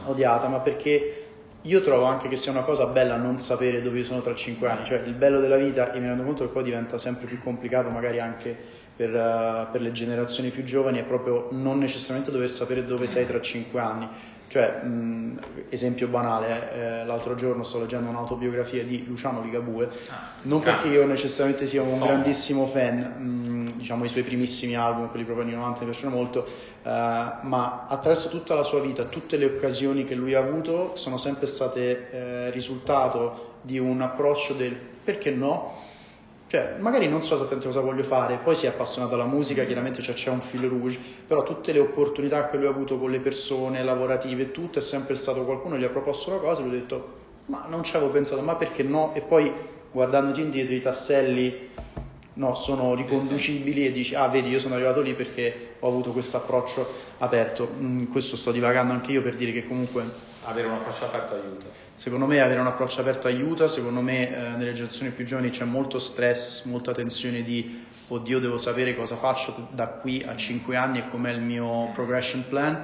odiata, 0.08 0.50
ma 0.50 0.60
perché 0.60 1.26
io 1.62 1.82
trovo 1.84 2.04
anche 2.04 2.28
che 2.28 2.36
sia 2.36 2.52
una 2.52 2.64
cosa 2.64 2.86
bella 2.88 3.16
non 3.16 3.38
sapere 3.38 3.82
dove 3.82 4.00
io 4.00 4.04
sono 4.04 4.22
tra 4.22 4.36
5 4.36 4.68
anni, 4.68 4.86
cioè 4.86 5.04
il 5.06 5.14
bello 5.14 5.40
della 5.40 5.58
vita, 5.58 5.94
e 5.94 6.00
mi 6.02 6.08
rendo 6.08 6.24
conto 6.24 6.44
che 6.44 6.52
poi 6.52 6.64
diventa 6.64 6.98
sempre 6.98 7.28
più 7.28 7.42
complicato, 7.42 7.90
magari 7.90 8.20
anche 8.20 8.84
per, 8.96 9.10
uh, 9.10 9.72
per, 9.72 9.82
le 9.82 9.92
generazioni 9.92 10.50
più 10.50 10.64
giovani 10.64 11.00
è 11.00 11.04
proprio 11.04 11.50
non 11.52 11.80
necessariamente 11.80 12.32
dover 12.32 12.50
sapere 12.50 12.86
dove 12.86 13.08
sei 13.08 13.28
tra 13.28 13.42
cinque 13.42 13.80
anni. 13.80 14.08
Cioè, 14.48 14.84
mh, 14.84 15.40
esempio 15.70 16.08
banale, 16.08 16.72
eh, 16.72 17.06
l'altro 17.06 17.34
giorno 17.34 17.64
sto 17.64 17.80
leggendo 17.80 18.10
un'autobiografia 18.10 18.84
di 18.84 19.04
Luciano 19.06 19.42
Ligabue, 19.42 19.90
ah, 20.10 20.34
non 20.44 20.62
perché 20.62 20.88
io 20.88 21.06
necessariamente 21.06 21.66
sia 21.66 21.82
un 21.82 21.90
Insomma. 21.90 22.12
grandissimo 22.12 22.68
fan, 22.68 23.00
mh, 23.00 23.78
diciamo 23.78 24.06
i 24.06 24.10
suoi 24.10 24.24
primissimi 24.24 24.76
album, 24.76 25.10
quelli 25.10 25.26
proprio 25.26 25.46
anni 25.46 25.56
90 25.56 25.80
mi 25.80 25.90
piacciono 25.90 26.16
molto, 26.16 26.46
eh, 26.46 26.90
ma 26.90 27.86
attraverso 27.90 28.30
tutta 28.30 28.54
la 28.54 28.64
sua 28.64 28.82
vita, 28.82 29.06
tutte 29.06 29.36
le 29.36 29.46
occasioni 29.46 30.06
che 30.06 30.14
lui 30.14 30.36
ha 30.36 30.40
avuto 30.40 30.96
sono 30.96 31.18
sempre 31.18 31.48
state 31.48 32.12
eh, 32.12 32.50
risultato 32.52 33.56
di 33.62 33.80
un 33.80 34.00
approccio 34.02 34.54
del 34.54 34.78
perché 35.06 35.30
no, 35.32 35.74
cioè, 36.48 36.76
magari 36.80 37.08
non 37.08 37.24
so 37.24 37.36
esattamente 37.36 37.66
cosa 37.66 37.80
voglio 37.82 38.04
fare, 38.04 38.38
poi 38.38 38.54
si 38.54 38.66
è 38.66 38.70
appassionato 38.70 39.16
alla 39.16 39.26
musica, 39.26 39.66
chiaramente 39.66 40.02
cioè, 40.02 40.14
c'è 40.14 40.30
un 40.30 40.42
fil 40.42 40.68
rouge, 40.68 41.00
però 41.26 41.44
tutte 41.44 41.72
le 41.72 41.80
opportunità 41.80 42.48
che 42.48 42.58
lui 42.58 42.68
ha 42.68 42.70
avuto 42.70 43.00
con 43.00 43.10
le 43.10 43.20
persone 43.20 43.84
lavorative, 43.84 44.52
tutto 44.52 44.80
è 44.80 44.82
sempre 44.82 45.16
stato 45.16 45.44
qualcuno 45.44 45.78
gli 45.78 45.84
ha 45.84 45.90
proposto 45.90 46.30
una 46.30 46.40
cosa 46.40 46.62
e 46.62 46.66
lui 46.66 46.76
ha 46.76 46.80
detto 46.80 47.24
ma 47.48 47.66
non 47.68 47.84
ci 47.84 47.96
avevo 47.96 48.12
pensato, 48.12 48.42
ma 48.42 48.56
perché 48.56 48.84
no? 48.84 49.14
E 49.14 49.22
poi 49.22 49.52
guardandoti 49.92 50.42
indietro 50.42 50.74
i 50.74 50.82
tasselli 50.82 51.70
no, 52.34 52.56
sono 52.56 52.96
riconducibili 52.96 53.86
e 53.86 53.92
dici 53.92 54.16
ah 54.16 54.28
vedi 54.28 54.50
io 54.50 54.60
sono 54.60 54.76
arrivato 54.76 55.02
lì 55.02 55.14
perché 55.14 55.76
ho 55.80 55.88
avuto 55.88 56.12
questo 56.12 56.38
approccio 56.38 56.88
aperto. 57.20 57.70
Mm, 57.80 58.06
questo 58.06 58.36
sto 58.36 58.52
divagando 58.52 58.94
anche 58.94 59.12
io 59.12 59.22
per 59.22 59.36
dire 59.36 59.52
che 59.52 59.68
comunque 59.68 60.34
avere 60.46 60.68
un 60.68 60.74
approccio 60.74 61.06
aperto 61.06 61.34
aiuta. 61.36 61.66
Secondo 61.94 62.26
me 62.26 62.40
avere 62.40 62.60
un 62.60 62.68
approccio 62.68 63.02
aperto 63.02 63.28
aiuta, 63.28 63.68
secondo 63.68 64.02
me 64.02 64.30
eh, 64.30 64.50
nelle 64.58 64.74
generazioni 64.74 65.12
più 65.12 65.26
giovani 65.26 65.50
c'è 65.50 65.66
molto 65.66 66.00
stress, 66.00 66.66
molta 66.66 66.92
tensione 66.94 67.44
di 67.44 67.86
oddio 68.08 68.40
devo 68.40 68.58
sapere 68.58 68.96
cosa 68.96 69.16
faccio 69.16 69.68
da 69.72 69.88
qui 69.88 70.24
a 70.26 70.36
5 70.36 70.76
anni 70.76 71.00
e 71.00 71.10
com'è 71.10 71.32
il 71.32 71.42
mio 71.42 71.90
progression 71.94 72.46
plan, 72.48 72.84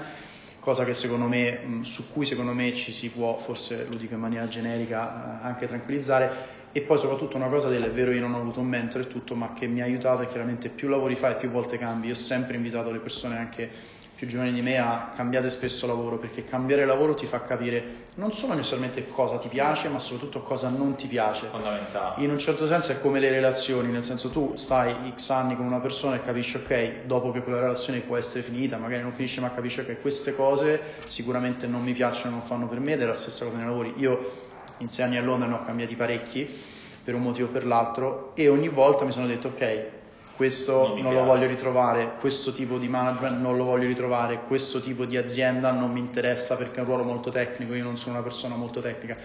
cosa 0.60 0.84
che 0.84 0.93
secondo 0.93 1.28
me, 1.28 1.60
mh, 1.63 1.82
su 1.82 2.12
cui 2.12 2.26
secondo 2.26 2.54
me 2.54 2.74
ci 2.74 2.91
si 2.91 3.10
può, 3.10 3.38
forse 3.38 3.86
lo 3.89 3.97
dico 3.97 4.13
in 4.13 4.19
maniera 4.19 4.47
generica, 4.47 5.41
eh, 5.41 5.45
anche 5.45 5.67
tranquillizzare 5.67 6.60
e 6.74 6.82
poi 6.82 6.97
soprattutto 6.97 7.36
una 7.36 7.47
cosa 7.47 7.67
del 7.67 7.84
è 7.84 7.91
vero 7.91 8.12
io 8.12 8.21
non 8.21 8.34
ho 8.34 8.39
avuto 8.39 8.62
un 8.62 8.67
mentore 8.67 9.04
e 9.04 9.08
tutto, 9.08 9.36
ma 9.36 9.54
che 9.54 9.67
mi 9.67 9.82
ha 9.82 9.84
aiutato 9.84 10.21
e 10.21 10.28
chiaramente 10.28 10.69
più 10.69 10.88
lavori 10.88 11.15
fai 11.15 11.36
più 11.36 11.50
volte 11.50 11.78
cambi. 11.78 12.08
Io 12.08 12.13
ho 12.13 12.15
sempre 12.15 12.56
invitato 12.56 12.91
le 12.91 13.00
persone 13.00 13.38
anche 13.38 13.69
più 14.21 14.29
giovani 14.29 14.53
di 14.53 14.62
me 14.62 14.77
a 14.77 15.10
cambiare 15.15 15.49
spesso 15.49 15.88
lavoro 15.88 16.19
perché 16.19 16.43
cambiare 16.43 16.86
lavoro 16.86 17.15
ti 17.15 17.25
fa 17.25 17.41
capire 17.41 18.03
non 18.17 18.31
solo 18.31 18.53
necessariamente 18.53 19.10
cosa 19.10 19.39
ti 19.39 19.47
piace 19.47 19.89
ma 19.89 19.97
soprattutto 19.97 20.43
cosa 20.43 20.69
non 20.69 20.93
ti 20.93 21.07
piace. 21.07 21.47
Fondamentale. 21.47 22.23
In 22.23 22.29
un 22.29 22.38
certo 22.38 22.67
senso 22.67 22.91
è 22.91 23.01
come 23.01 23.19
le 23.19 23.31
relazioni 23.31 23.89
nel 23.89 24.03
senso 24.03 24.29
tu 24.29 24.51
stai 24.53 25.12
x 25.15 25.31
anni 25.31 25.55
con 25.55 25.65
una 25.65 25.79
persona 25.79 26.17
e 26.17 26.23
capisci 26.23 26.57
ok 26.57 27.05
dopo 27.05 27.31
che 27.31 27.41
quella 27.41 27.62
relazione 27.62 28.01
può 28.01 28.15
essere 28.15 28.43
finita 28.43 28.77
magari 28.77 29.01
non 29.01 29.13
finisce 29.13 29.41
ma 29.41 29.49
capisci 29.49 29.79
ok 29.79 29.99
queste 30.01 30.36
cose 30.36 30.79
sicuramente 31.07 31.65
non 31.65 31.81
mi 31.81 31.93
piacciono 31.93 32.36
non 32.36 32.43
fanno 32.43 32.67
per 32.67 32.79
me 32.79 32.93
ed 32.93 33.01
è 33.01 33.05
la 33.05 33.15
stessa 33.15 33.45
cosa 33.45 33.57
nei 33.57 33.65
lavori. 33.65 33.95
Io 33.97 34.34
in 34.77 34.88
sei 34.88 35.05
anni 35.05 35.17
a 35.17 35.21
Londra 35.23 35.47
ne 35.47 35.55
ho 35.55 35.63
cambiati 35.63 35.95
parecchi 35.95 36.47
per 37.03 37.15
un 37.15 37.23
motivo 37.23 37.47
o 37.47 37.51
per 37.51 37.65
l'altro 37.65 38.34
e 38.36 38.49
ogni 38.49 38.69
volta 38.69 39.03
mi 39.03 39.12
sono 39.12 39.25
detto 39.25 39.47
ok 39.47 39.99
questo 40.41 40.88
non, 40.88 41.01
non 41.01 41.13
lo 41.13 41.23
voglio 41.23 41.45
ritrovare, 41.45 42.13
questo 42.19 42.51
tipo 42.51 42.80
di 42.80 42.88
management 42.88 43.39
non 43.39 43.58
lo 43.58 43.63
voglio 43.63 43.86
ritrovare, 43.86 44.41
questo 44.47 44.82
tipo 44.82 45.06
di 45.06 45.15
azienda 45.15 45.71
non 45.71 45.91
mi 45.91 45.99
interessa 45.99 46.58
perché 46.58 46.77
è 46.77 46.80
un 46.80 46.88
ruolo 46.88 47.04
molto 47.04 47.30
tecnico, 47.30 47.75
io 47.75 47.84
non 47.84 47.95
sono 47.95 48.15
una 48.15 48.23
persona 48.23 48.56
molto 48.56 48.80
tecnica. 48.80 49.15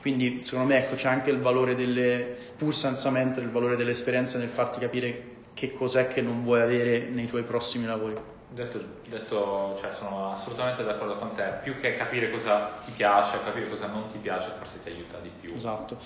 Quindi 0.00 0.42
secondo 0.42 0.72
me 0.72 0.78
ecco, 0.78 0.96
c'è 0.96 1.06
anche 1.06 1.30
il 1.30 1.38
valore 1.38 1.76
delle, 1.76 2.36
pur 2.56 2.74
senza 2.74 3.10
mente, 3.10 3.38
il 3.38 3.50
valore 3.50 3.76
delle 3.76 3.92
esperienze 3.92 4.38
nel 4.38 4.48
farti 4.48 4.80
capire 4.80 5.34
che 5.54 5.72
cos'è 5.72 6.08
che 6.08 6.20
non 6.20 6.42
vuoi 6.42 6.60
avere 6.60 6.98
nei 7.10 7.26
tuoi 7.26 7.44
prossimi 7.44 7.86
lavori. 7.86 8.14
Detto, 8.48 8.80
detto 9.08 9.78
cioè 9.80 9.92
sono 9.92 10.32
assolutamente 10.32 10.82
d'accordo 10.82 11.14
con 11.16 11.32
te, 11.36 11.58
più 11.62 11.78
che 11.78 11.92
capire 11.92 12.28
cosa 12.28 12.72
ti 12.84 12.90
piace, 12.90 13.38
capire 13.44 13.68
cosa 13.68 13.86
non 13.86 14.08
ti 14.08 14.18
piace, 14.18 14.50
forse 14.58 14.82
ti 14.82 14.88
aiuta 14.88 15.18
di 15.18 15.30
più. 15.40 15.52
Esatto. 15.54 15.96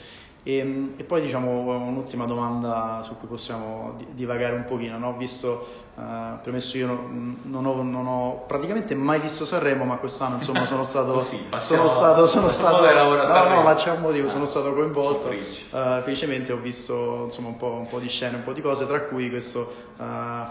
E, 0.42 0.56
ehm, 0.56 0.94
e, 0.96 1.04
poi 1.04 1.20
diciamo 1.20 1.50
un'ultima 1.50 2.24
domanda 2.24 3.02
su 3.02 3.16
cui 3.18 3.28
possiamo 3.28 3.96
divagare 4.12 4.54
un 4.54 4.64
pochino, 4.64 4.96
no? 4.96 5.14
visto, 5.16 5.66
uh, 5.96 6.40
premesso 6.42 6.78
io 6.78 6.86
non, 6.86 7.66
ho, 7.66 7.82
non, 7.82 8.06
ho, 8.06 8.44
praticamente 8.46 8.94
mai 8.94 9.20
visto 9.20 9.44
Sanremo, 9.44 9.84
ma 9.84 9.96
quest'anno 9.96 10.36
insomma 10.36 10.64
sono 10.64 10.82
stato, 10.84 11.12
oh 11.12 11.20
sì, 11.20 11.38
sono 11.58 11.88
stato, 11.88 12.26
sono 12.26 12.48
stato 12.48 12.80
no, 12.80 13.54
no, 13.54 13.62
ma 13.62 13.74
c'è 13.74 13.90
un 13.90 14.00
motivo, 14.00 14.28
sono 14.28 14.46
stato 14.46 14.72
coinvolto, 14.72 15.28
uh, 15.28 16.00
felicemente 16.02 16.52
ho 16.52 16.58
visto 16.58 17.24
insomma 17.24 17.48
un 17.48 17.56
po', 17.56 17.72
un 17.72 17.86
po', 17.86 17.98
di 17.98 18.08
scene, 18.08 18.36
un 18.36 18.42
po' 18.42 18.52
di 18.52 18.62
cose, 18.62 18.86
tra 18.86 19.02
cui 19.02 19.28
questo 19.28 19.72
uh, 19.98 20.02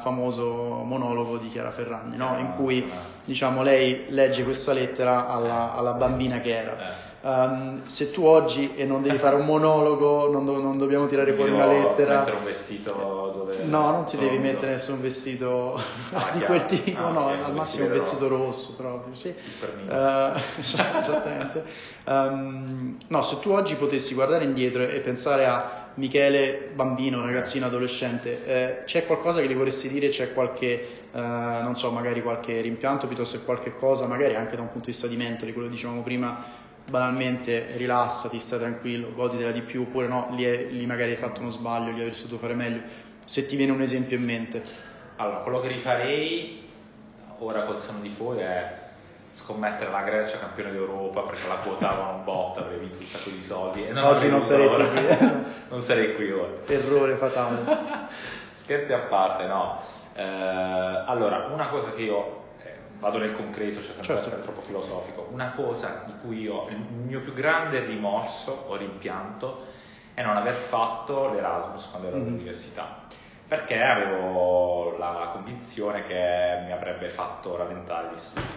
famoso 0.01 0.83
monologo 0.85 1.37
di 1.37 1.47
Chiara 1.49 1.71
Ferragni, 1.71 2.15
no? 2.15 2.37
in 2.37 2.53
cui 2.55 2.87
diciamo 3.25 3.63
lei 3.63 4.05
legge 4.09 4.43
questa 4.43 4.71
lettera 4.71 5.27
alla, 5.27 5.73
alla 5.73 5.93
bambina 5.93 6.39
che 6.41 6.55
era. 6.55 7.07
Um, 7.21 7.83
se 7.83 8.11
tu 8.11 8.23
oggi, 8.23 8.75
e 8.75 8.85
non 8.85 9.01
devi 9.01 9.17
fare 9.17 9.35
un 9.35 9.45
monologo, 9.45 10.31
non, 10.31 10.45
do, 10.45 10.61
non 10.61 10.77
dobbiamo 10.77 11.05
tirare 11.07 11.33
fuori 11.33 11.51
una 11.51 11.65
lettera. 11.65 12.19
mettere 12.19 12.37
un 12.37 12.43
vestito 12.45 12.91
dove. 13.35 13.63
No, 13.63 13.91
non 13.91 14.05
ti 14.05 14.15
devi 14.15 14.37
nudo. 14.37 14.47
mettere 14.47 14.71
nessun 14.71 15.01
vestito 15.01 15.73
ah, 16.13 16.29
di 16.33 16.39
quel 16.41 16.65
tipo, 16.65 17.03
ah, 17.03 17.09
no, 17.09 17.25
okay, 17.25 17.43
al 17.43 17.53
massimo 17.53 17.85
un 17.85 17.91
vestito 17.91 18.27
rosso 18.27 18.73
proprio, 18.75 19.13
sì. 19.13 19.27
Uh, 19.29 20.31
esattamente. 20.59 21.63
Um, 22.05 22.97
no, 23.07 23.21
se 23.21 23.39
tu 23.39 23.49
oggi 23.49 23.75
potessi 23.75 24.13
guardare 24.13 24.45
indietro 24.45 24.83
e 24.83 24.99
pensare 25.01 25.45
a 25.45 25.87
Michele, 25.95 26.71
bambino, 26.73 27.21
ragazzino, 27.21 27.65
adolescente, 27.65 28.45
eh, 28.45 28.83
c'è 28.85 29.05
qualcosa 29.05 29.41
che 29.41 29.47
gli 29.47 29.55
vorresti 29.55 29.89
dire? 29.89 30.07
C'è 30.07 30.33
qualche, 30.33 30.79
eh, 31.11 31.19
non 31.19 31.75
so, 31.75 31.91
magari 31.91 32.21
qualche 32.21 32.61
rimpianto 32.61 33.07
piuttosto 33.07 33.37
che 33.37 33.43
qualche 33.43 33.75
cosa, 33.75 34.07
magari 34.07 34.35
anche 34.35 34.55
da 34.55 34.61
un 34.61 34.69
punto 34.69 34.85
di 34.85 34.91
vista 34.91 35.07
di 35.07 35.17
mentore, 35.17 35.51
quello 35.51 35.67
che 35.67 35.73
dicevamo 35.73 36.01
prima, 36.01 36.67
banalmente 36.89 37.77
rilassati, 37.77 38.39
stai 38.39 38.59
tranquillo, 38.59 39.13
goditela 39.13 39.51
di 39.51 39.61
più, 39.61 39.81
oppure 39.81 40.07
no, 40.07 40.29
lì, 40.31 40.43
è, 40.43 40.65
lì 40.65 40.85
magari 40.85 41.11
hai 41.11 41.17
fatto 41.17 41.41
uno 41.41 41.49
sbaglio, 41.49 41.91
lì 41.91 42.01
avresti 42.01 42.23
dovuto 42.23 42.41
fare 42.41 42.55
meglio. 42.55 42.81
Se 43.25 43.45
ti 43.45 43.55
viene 43.55 43.71
un 43.71 43.81
esempio 43.81 44.17
in 44.17 44.23
mente. 44.23 44.63
Allora, 45.17 45.37
quello 45.37 45.59
che 45.61 45.67
rifarei 45.67 46.67
ora 47.39 47.61
col 47.61 47.77
seno 47.77 47.99
di 47.99 48.09
poi 48.09 48.39
è 48.39 48.77
scommettere 49.31 49.91
la 49.91 50.01
Grecia 50.01 50.39
campione 50.39 50.71
d'Europa 50.71 51.21
perché 51.21 51.47
la 51.47 51.55
quotavano 51.55 52.17
un 52.17 52.23
botto, 52.23 52.59
avrei 52.59 52.79
vinto 52.79 52.97
un 52.97 53.05
sacco 53.05 53.29
di 53.29 53.41
soldi. 53.41 53.85
E 53.85 53.91
non 53.91 54.03
Oggi 54.03 54.29
non 54.29 54.41
sarei 54.41 54.67
qui. 54.67 55.17
non 55.69 55.81
sarei 55.81 56.15
qui 56.15 56.31
ora. 56.31 56.51
Errore 56.65 57.15
fatale. 57.15 58.07
Scherzi 58.51 58.93
a 58.93 58.99
parte, 58.99 59.45
no. 59.45 59.81
Eh, 60.13 60.23
allora, 60.23 61.47
una 61.51 61.67
cosa 61.67 61.91
che 61.93 62.01
io 62.01 62.38
vado 62.99 63.17
nel 63.17 63.33
concreto, 63.33 63.81
cioè 63.81 63.93
senza 63.93 64.13
certo. 64.13 64.27
essere 64.27 64.41
troppo 64.43 64.61
filosofico, 64.61 65.27
una 65.31 65.51
cosa 65.51 66.03
di 66.05 66.13
cui 66.21 66.41
io, 66.41 66.67
il 66.69 66.77
mio 66.77 67.21
più 67.21 67.33
grande 67.33 67.83
rimorso 67.85 68.65
o 68.67 68.75
rimpianto 68.75 69.65
è 70.13 70.21
non 70.21 70.35
aver 70.35 70.55
fatto 70.55 71.31
l'Erasmus 71.31 71.89
quando 71.89 72.07
ero 72.07 72.17
mm-hmm. 72.17 72.27
all'università, 72.27 73.03
perché 73.47 73.81
avevo 73.81 74.97
la 74.97 75.29
convinzione 75.31 76.03
che 76.03 76.61
mi 76.65 76.71
avrebbe 76.71 77.09
fatto 77.09 77.55
rallentare 77.55 78.09
gli 78.13 78.17
studi. 78.17 78.47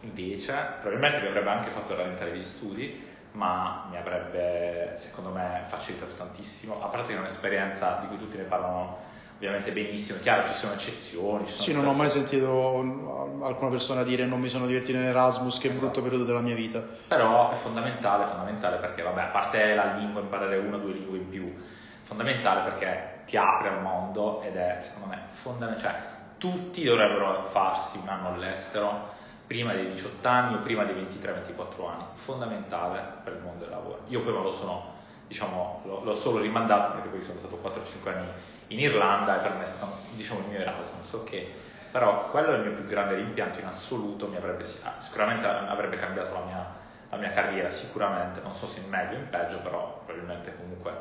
Invece, 0.00 0.54
probabilmente 0.80 1.20
mi 1.20 1.28
avrebbe 1.28 1.50
anche 1.50 1.68
fatto 1.68 1.94
rallentare 1.94 2.34
gli 2.34 2.42
studi, 2.42 3.08
ma 3.32 3.86
mi 3.90 3.98
avrebbe, 3.98 4.92
secondo 4.94 5.30
me, 5.30 5.62
facilitato 5.68 6.14
tantissimo, 6.14 6.82
a 6.82 6.86
parte 6.88 7.08
che 7.08 7.16
è 7.16 7.18
un'esperienza 7.18 7.98
di 8.00 8.06
cui 8.08 8.18
tutti 8.18 8.38
ne 8.38 8.44
parlano 8.44 9.08
ovviamente 9.40 9.72
benissimo, 9.72 10.18
chiaro 10.20 10.46
ci 10.46 10.52
sono 10.52 10.74
eccezioni. 10.74 11.46
Ci 11.46 11.52
sono 11.54 11.62
sì, 11.62 11.72
non 11.72 11.86
ho 11.86 11.96
mai 11.96 12.10
sentito 12.10 13.40
alcuna 13.42 13.70
persona 13.70 14.02
dire 14.02 14.26
non 14.26 14.38
mi 14.38 14.50
sono 14.50 14.66
divertito 14.66 14.98
in 14.98 15.04
Erasmus, 15.04 15.58
che 15.58 15.68
esatto. 15.68 15.86
brutto 15.86 16.02
periodo 16.02 16.24
della 16.24 16.40
mia 16.40 16.54
vita. 16.54 16.82
Però 17.08 17.50
è 17.50 17.54
fondamentale, 17.54 18.26
fondamentale 18.26 18.76
perché, 18.76 19.02
vabbè, 19.02 19.22
a 19.22 19.26
parte 19.26 19.74
la 19.74 19.94
lingua, 19.94 20.20
imparare 20.20 20.58
una 20.58 20.76
o 20.76 20.80
due 20.80 20.92
lingue 20.92 21.16
in 21.16 21.28
più, 21.28 21.54
fondamentale 22.02 22.70
perché 22.70 23.22
ti 23.24 23.38
apre 23.38 23.68
al 23.68 23.80
mondo 23.80 24.42
ed 24.42 24.56
è, 24.56 24.76
secondo 24.80 25.08
me, 25.08 25.22
fondamentale. 25.30 25.92
Cioè, 25.92 26.00
tutti 26.36 26.84
dovrebbero 26.84 27.44
farsi 27.46 27.98
un 27.98 28.08
anno 28.08 28.34
all'estero 28.34 29.18
prima 29.46 29.72
dei 29.72 29.90
18 29.90 30.28
anni 30.28 30.54
o 30.54 30.58
prima 30.58 30.84
dei 30.84 30.94
23-24 30.94 31.88
anni, 31.88 32.04
fondamentale 32.12 33.02
per 33.24 33.32
il 33.32 33.40
mondo 33.42 33.64
del 33.64 33.72
lavoro. 33.72 34.02
Io 34.08 34.22
poi 34.22 34.32
me 34.34 34.42
lo 34.42 34.54
sono, 34.54 34.94
diciamo, 35.30 35.82
l'ho, 35.84 36.02
l'ho 36.02 36.14
solo 36.16 36.40
rimandato 36.40 36.90
perché 36.94 37.08
poi 37.08 37.22
sono 37.22 37.38
stato 37.38 37.60
4-5 37.62 38.08
anni 38.08 38.28
in 38.66 38.80
Irlanda 38.80 39.38
e 39.38 39.42
per 39.46 39.56
me 39.56 39.62
è 39.62 39.66
stato 39.66 39.98
diciamo, 40.14 40.40
il 40.40 40.46
mio 40.46 40.58
Erasmus, 40.58 41.12
ok? 41.12 41.44
Però 41.92 42.30
quello 42.30 42.52
è 42.52 42.56
il 42.56 42.62
mio 42.62 42.72
più 42.72 42.84
grande 42.84 43.14
rimpianto 43.14 43.60
in 43.60 43.66
assoluto, 43.66 44.28
avrebbe, 44.36 44.64
sicuramente 44.64 45.46
avrebbe 45.46 45.96
cambiato 45.96 46.32
la 46.32 46.40
mia, 46.40 46.66
la 47.10 47.16
mia 47.16 47.30
carriera, 47.30 47.68
sicuramente, 47.68 48.40
non 48.40 48.54
so 48.54 48.66
se 48.66 48.80
in 48.80 48.88
meglio 48.88 49.16
o 49.16 49.20
in 49.20 49.28
peggio, 49.28 49.58
però 49.58 50.02
probabilmente 50.04 50.52
comunque 50.56 50.92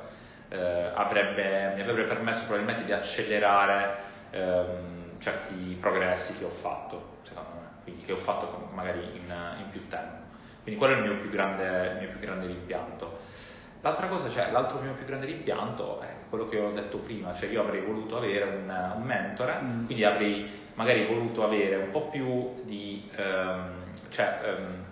eh, 0.50 0.92
avrebbe, 0.94 1.74
mi 1.74 1.82
avrebbe 1.82 2.04
permesso 2.04 2.46
probabilmente 2.46 2.84
di 2.84 2.92
accelerare 2.92 3.96
ehm, 4.30 5.20
certi 5.20 5.76
progressi 5.80 6.38
che 6.38 6.46
ho 6.46 6.50
fatto, 6.50 7.18
secondo 7.24 7.50
me, 7.56 7.68
quindi 7.84 8.06
che 8.06 8.12
ho 8.12 8.18
fatto 8.18 8.70
magari 8.74 9.00
in, 9.00 9.34
in 9.58 9.70
più 9.72 9.88
tempo. 9.88 10.18
Quindi 10.62 10.80
quello 10.80 10.96
è 10.96 10.98
il 10.98 11.04
mio 11.04 11.20
più 11.20 11.30
grande, 11.32 11.88
il 11.94 11.98
mio 11.98 12.10
più 12.10 12.20
grande 12.20 12.46
rimpianto. 12.46 13.18
L'altra 13.82 14.08
cosa, 14.08 14.30
cioè, 14.30 14.52
l'altro 14.52 14.80
mio 14.82 14.94
più 14.94 15.06
grande 15.06 15.26
rimpianto 15.26 16.02
è 16.02 16.08
quello 16.28 16.50
che 16.50 16.60
ho 16.60 16.72
detto 16.72 16.98
prima, 16.98 17.34
cioè 17.34 17.50
io 17.50 17.62
avrei 17.62 17.82
voluto 17.82 18.18
avere 18.18 18.44
un, 18.44 18.94
un 18.96 19.04
mentore, 19.04 19.60
mm. 19.62 19.86
quindi 19.86 20.04
avrei 20.04 20.50
magari 20.74 21.06
voluto 21.06 21.46
avere 21.46 21.76
un 21.78 21.90
po' 21.90 22.10
più 22.10 22.62
di, 22.64 23.10
um, 23.18 23.72
cioè 24.10 24.40
um, 24.58 24.84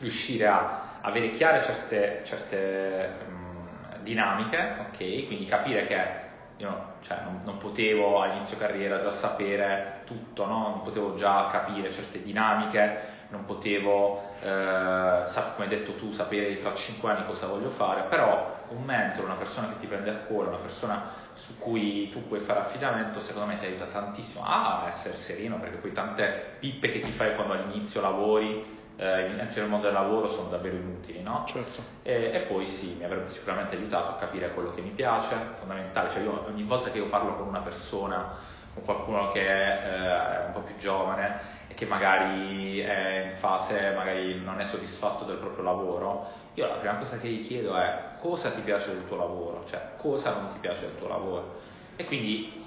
riuscire 0.00 0.46
a 0.48 0.98
avere 1.02 1.30
chiare 1.30 1.62
certe, 1.62 2.22
certe 2.24 3.10
um, 3.28 4.02
dinamiche, 4.02 4.74
ok? 4.88 4.96
Quindi 4.96 5.44
capire 5.46 5.84
che 5.84 6.20
io 6.56 6.94
cioè, 7.00 7.18
non, 7.24 7.40
non, 7.44 7.58
potevo 7.58 8.22
all'inizio 8.22 8.56
carriera 8.56 8.98
già 9.00 9.10
sapere 9.10 10.02
tutto, 10.04 10.46
no? 10.46 10.68
non 10.68 10.82
potevo 10.82 11.14
già 11.14 11.48
capire 11.50 11.92
certe 11.92 12.22
dinamiche, 12.22 13.11
non 13.32 13.46
potevo, 13.46 14.22
eh, 14.40 15.24
come 15.24 15.64
hai 15.64 15.68
detto 15.68 15.94
tu, 15.94 16.12
sapere 16.12 16.58
tra 16.58 16.74
cinque 16.74 17.10
anni 17.10 17.26
cosa 17.26 17.46
voglio 17.46 17.70
fare, 17.70 18.02
però 18.02 18.60
un 18.68 18.84
mentore, 18.84 19.24
una 19.24 19.34
persona 19.34 19.68
che 19.68 19.78
ti 19.78 19.86
prende 19.86 20.10
a 20.10 20.14
cuore, 20.14 20.48
una 20.48 20.58
persona 20.58 21.08
su 21.34 21.58
cui 21.58 22.10
tu 22.10 22.28
puoi 22.28 22.40
fare 22.40 22.60
affidamento, 22.60 23.20
secondo 23.20 23.48
me 23.48 23.58
ti 23.58 23.64
aiuta 23.64 23.86
tantissimo 23.86 24.44
a 24.46 24.84
essere 24.86 25.16
sereno, 25.16 25.58
perché 25.58 25.78
poi 25.78 25.92
tante 25.92 26.56
pippe 26.60 26.90
che 26.90 27.00
ti 27.00 27.10
fai 27.10 27.34
quando 27.34 27.54
all'inizio 27.54 28.02
lavori, 28.02 28.80
eh, 28.96 29.38
entri 29.38 29.60
nel 29.60 29.70
mondo 29.70 29.86
del 29.86 29.94
lavoro 29.94 30.28
sono 30.28 30.50
davvero 30.50 30.76
inutili, 30.76 31.22
no? 31.22 31.44
Certo. 31.46 31.82
E, 32.02 32.30
e, 32.34 32.40
poi 32.40 32.66
sì, 32.66 32.96
mi 32.98 33.04
avrebbe 33.04 33.28
sicuramente 33.28 33.76
aiutato 33.76 34.10
a 34.10 34.16
capire 34.16 34.52
quello 34.52 34.72
che 34.74 34.82
mi 34.82 34.90
piace, 34.90 35.34
fondamentale, 35.58 36.10
cioè 36.10 36.22
io 36.22 36.44
ogni 36.46 36.64
volta 36.64 36.90
che 36.90 36.98
io 36.98 37.08
parlo 37.08 37.34
con 37.36 37.46
una 37.46 37.60
persona, 37.60 38.60
con 38.74 38.84
qualcuno 38.84 39.30
che 39.30 39.46
è 39.46 39.86
eh, 39.86 40.46
un 40.46 40.52
po' 40.52 40.60
più 40.60 40.76
giovane, 40.76 41.60
e 41.68 41.74
che 41.74 41.86
magari 41.86 42.78
è 42.80 43.24
in 43.24 43.30
fase, 43.32 43.92
magari 43.94 44.40
non 44.40 44.60
è 44.60 44.64
soddisfatto 44.64 45.24
del 45.24 45.36
proprio 45.36 45.64
lavoro, 45.64 46.26
io 46.54 46.66
la 46.66 46.74
prima 46.74 46.96
cosa 46.96 47.18
che 47.18 47.28
gli 47.28 47.44
chiedo 47.44 47.76
è 47.76 48.10
cosa 48.18 48.50
ti 48.50 48.60
piace 48.60 48.92
del 48.92 49.06
tuo 49.06 49.16
lavoro, 49.16 49.64
cioè 49.66 49.80
cosa 49.96 50.34
non 50.34 50.52
ti 50.52 50.58
piace 50.58 50.86
del 50.86 50.96
tuo 50.96 51.08
lavoro. 51.08 51.60
E 51.96 52.04
quindi 52.04 52.64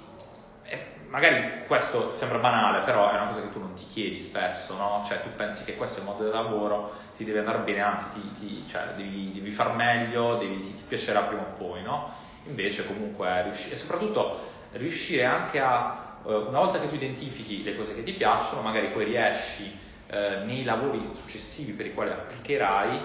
eh, 0.64 0.86
magari 1.08 1.64
questo 1.66 2.12
sembra 2.12 2.38
banale, 2.38 2.84
però 2.84 3.10
è 3.10 3.14
una 3.14 3.26
cosa 3.26 3.40
che 3.40 3.52
tu 3.52 3.60
non 3.60 3.74
ti 3.74 3.84
chiedi 3.84 4.18
spesso, 4.18 4.76
no? 4.76 5.02
Cioè 5.04 5.20
tu 5.22 5.28
pensi 5.36 5.64
che 5.64 5.76
questo 5.76 5.98
è 5.98 6.02
il 6.02 6.08
modo 6.08 6.24
del 6.24 6.32
lavoro, 6.32 6.92
ti 7.16 7.24
deve 7.24 7.40
andare 7.40 7.58
bene, 7.58 7.80
anzi 7.80 8.08
ti, 8.12 8.32
ti, 8.32 8.66
cioè, 8.66 8.94
devi, 8.96 9.32
devi, 9.32 9.50
far 9.50 9.74
meglio, 9.74 10.36
devi, 10.36 10.60
ti, 10.60 10.74
ti, 10.74 10.82
piacerà 10.86 11.22
prima 11.22 11.42
o 11.42 11.54
poi, 11.56 11.82
no? 11.82 12.12
Invece 12.46 12.86
comunque 12.86 13.42
riuscire, 13.42 13.74
e 13.74 13.78
soprattutto 13.78 14.54
riuscire 14.78 15.24
anche 15.24 15.60
a 15.60 16.20
eh, 16.26 16.34
una 16.34 16.58
volta 16.58 16.80
che 16.80 16.88
tu 16.88 16.94
identifichi 16.94 17.62
le 17.62 17.76
cose 17.76 17.94
che 17.94 18.02
ti 18.02 18.12
piacciono, 18.12 18.62
magari 18.62 18.90
poi 18.90 19.04
riesci 19.04 19.78
eh, 20.08 20.42
nei 20.44 20.64
lavori 20.64 21.02
successivi 21.02 21.72
per 21.72 21.86
i 21.86 21.94
quali 21.94 22.10
applicherai 22.10 23.00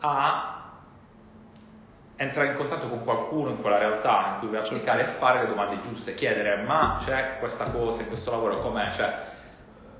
a 0.00 0.52
entrare 2.16 2.48
in 2.48 2.54
contatto 2.54 2.88
con 2.88 3.02
qualcuno 3.04 3.50
in 3.50 3.60
quella 3.60 3.78
realtà 3.78 4.32
in 4.34 4.38
cui 4.38 4.48
vuoi 4.48 4.60
applicare 4.60 5.02
e 5.02 5.06
fare 5.06 5.42
le 5.42 5.48
domande 5.48 5.80
giuste, 5.80 6.14
chiedere 6.14 6.62
ma 6.62 6.98
c'è 7.04 7.38
questa 7.38 7.66
cosa 7.66 8.02
in 8.02 8.08
questo 8.08 8.30
lavoro 8.30 8.60
com'è? 8.60 8.90
Cioè, 8.92 9.14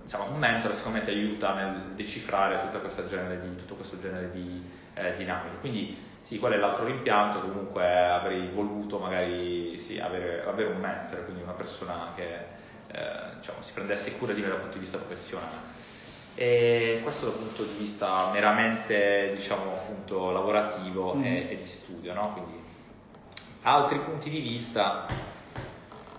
diciamo, 0.02 0.30
un 0.32 0.38
mentore 0.38 0.74
secondo 0.74 0.98
me 0.98 1.04
ti 1.04 1.10
aiuta 1.10 1.54
nel 1.54 1.92
decifrare 1.94 2.60
tutto 2.60 2.80
questo 2.80 3.06
genere 3.08 3.40
di, 3.40 3.56
tutto 3.56 3.74
questo 3.74 4.00
genere 4.00 4.30
di 4.30 4.62
eh, 4.94 5.14
dinamiche. 5.14 5.56
Quindi 5.60 5.96
sì, 6.20 6.38
quello 6.38 6.54
è 6.54 6.58
l'altro 6.58 6.84
rimpianto, 6.84 7.40
comunque 7.40 7.84
avrei 7.84 8.48
voluto 8.48 8.98
magari 8.98 9.76
sì, 9.78 9.98
avere, 9.98 10.44
avere, 10.46 10.70
un 10.70 10.80
mentore, 10.80 11.24
quindi 11.24 11.42
una 11.42 11.52
persona 11.52 12.12
che 12.14 12.34
eh, 12.92 13.36
diciamo, 13.36 13.60
si 13.60 13.72
prendesse 13.72 14.16
cura 14.18 14.32
di 14.32 14.40
me 14.40 14.48
dal 14.48 14.58
punto 14.58 14.74
di 14.74 14.80
vista 14.80 14.98
professionale. 14.98 15.70
E 16.34 17.00
questo 17.02 17.26
dal 17.26 17.38
punto 17.38 17.64
di 17.64 17.74
vista 17.76 18.30
meramente 18.32 19.32
diciamo, 19.34 19.72
appunto, 19.72 20.30
lavorativo 20.30 21.14
mm. 21.14 21.24
e, 21.24 21.50
e, 21.50 21.56
di 21.56 21.66
studio. 21.66 22.14
No? 22.14 22.32
Quindi, 22.32 22.60
altri 23.62 23.98
punti 23.98 24.30
di 24.30 24.40
vista 24.40 25.06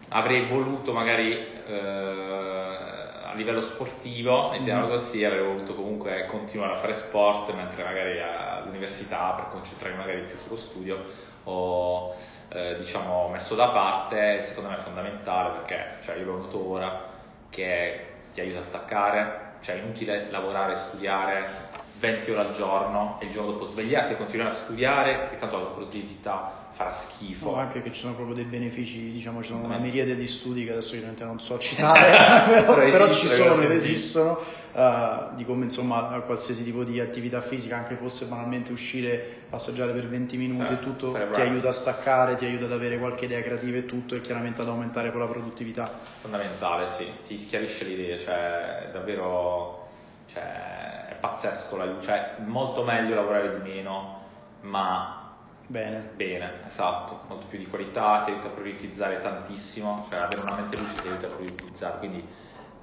avrei 0.09 0.45
voluto 0.45 0.93
magari 0.93 1.33
eh, 1.65 2.92
a 3.33 3.35
livello 3.35 3.61
sportivo, 3.61 4.51
mettiamolo 4.51 4.87
mm. 4.87 4.89
così, 4.89 5.25
avrei 5.25 5.43
voluto 5.43 5.73
comunque 5.73 6.27
continuare 6.27 6.73
a 6.73 6.77
fare 6.77 6.93
sport 6.93 7.51
mentre 7.53 7.83
magari 7.83 8.21
all'università 8.21 9.31
per 9.31 9.49
concentrarmi 9.49 9.97
magari 9.97 10.21
più 10.21 10.37
sullo 10.37 10.55
studio 10.55 11.03
o 11.45 12.15
eh, 12.49 12.75
diciamo 12.77 13.27
messo 13.29 13.55
da 13.55 13.69
parte 13.69 14.41
secondo 14.43 14.69
me 14.69 14.75
è 14.75 14.79
fondamentale 14.79 15.57
perché 15.57 15.97
cioè, 16.03 16.15
io 16.15 16.25
lo 16.25 16.37
noto 16.37 16.69
ora 16.69 17.09
che 17.49 18.05
ti 18.33 18.39
aiuta 18.39 18.59
a 18.59 18.63
staccare 18.63 19.39
cioè 19.61 19.75
è 19.75 19.79
inutile 19.79 20.29
lavorare 20.29 20.73
e 20.73 20.75
studiare 20.75 21.49
20 21.97 22.31
ore 22.31 22.39
al 22.39 22.51
giorno 22.51 23.17
e 23.19 23.25
il 23.25 23.31
giorno 23.31 23.51
dopo 23.51 23.65
svegliarti 23.65 24.13
e 24.13 24.17
continuare 24.17 24.51
a 24.51 24.53
studiare 24.53 25.31
e 25.33 25.37
tanto 25.37 25.57
la 25.57 25.65
produttività 25.65 26.62
farà 26.73 26.91
schifo. 26.91 27.51
No, 27.51 27.55
anche 27.57 27.81
che 27.81 27.93
ci 27.93 27.99
sono 27.99 28.15
proprio 28.15 28.35
dei 28.35 28.45
benefici, 28.45 29.11
diciamo, 29.11 29.41
ci 29.41 29.49
sono 29.49 29.63
una 29.63 29.77
miriade 29.77 30.15
di 30.15 30.25
studi 30.25 30.65
che 30.65 30.71
adesso 30.71 30.95
ovviamente 30.95 31.23
non 31.23 31.39
so 31.39 31.57
citare, 31.59 32.63
però, 32.65 32.75
però, 32.75 33.13
ci 33.13 33.27
sono 33.27 33.61
ed 33.61 33.71
esistono, 33.71 34.39
uh, 34.73 35.35
di 35.35 35.45
come 35.45 35.65
insomma 35.65 36.01
qualsiasi 36.25 36.63
tipo 36.63 36.83
di 36.83 36.99
attività 36.99 37.41
fisica, 37.41 37.77
anche 37.77 37.95
fosse 37.95 38.25
banalmente 38.25 38.71
uscire, 38.71 39.43
passeggiare 39.49 39.93
per 39.93 40.07
20 40.07 40.37
minuti 40.37 40.65
certo, 40.65 40.73
e 40.73 40.79
tutto, 40.79 41.29
ti 41.31 41.41
aiuta 41.41 41.69
a 41.69 41.73
staccare, 41.73 42.35
ti 42.35 42.45
aiuta 42.45 42.65
ad 42.65 42.71
avere 42.71 42.97
qualche 42.97 43.25
idea 43.25 43.41
creativa 43.41 43.77
e 43.77 43.85
tutto 43.85 44.15
e 44.15 44.21
chiaramente 44.21 44.61
ad 44.61 44.67
aumentare 44.67 45.11
poi 45.11 45.19
la 45.19 45.27
produttività. 45.27 45.89
Fondamentale, 46.21 46.87
sì, 46.87 47.05
ti 47.25 47.37
schiarisce 47.37 47.85
l'idea, 47.85 48.17
cioè 48.17 48.89
davvero, 48.91 49.89
cioè, 50.25 51.05
è 51.09 51.15
pazzesco, 51.19 51.77
la, 51.77 51.95
cioè 51.99 52.37
molto 52.45 52.83
meglio 52.83 53.13
lavorare 53.13 53.61
di 53.61 53.69
meno, 53.69 54.21
ma 54.61 55.22
Bene. 55.65 56.11
Bene, 56.15 56.65
esatto, 56.65 57.21
molto 57.27 57.47
più 57.47 57.57
di 57.57 57.67
qualità, 57.67 58.21
ti 58.23 58.31
aiuta 58.31 58.47
a 58.47 58.51
prioritizzare 58.51 59.21
tantissimo, 59.21 60.05
cioè 60.09 60.19
avere 60.19 60.41
una 60.41 60.55
mente 60.55 60.75
lucida 60.75 61.01
ti 61.01 61.07
aiuta 61.07 61.27
a 61.27 61.31
prioritizzare, 61.31 61.97
quindi 61.99 62.27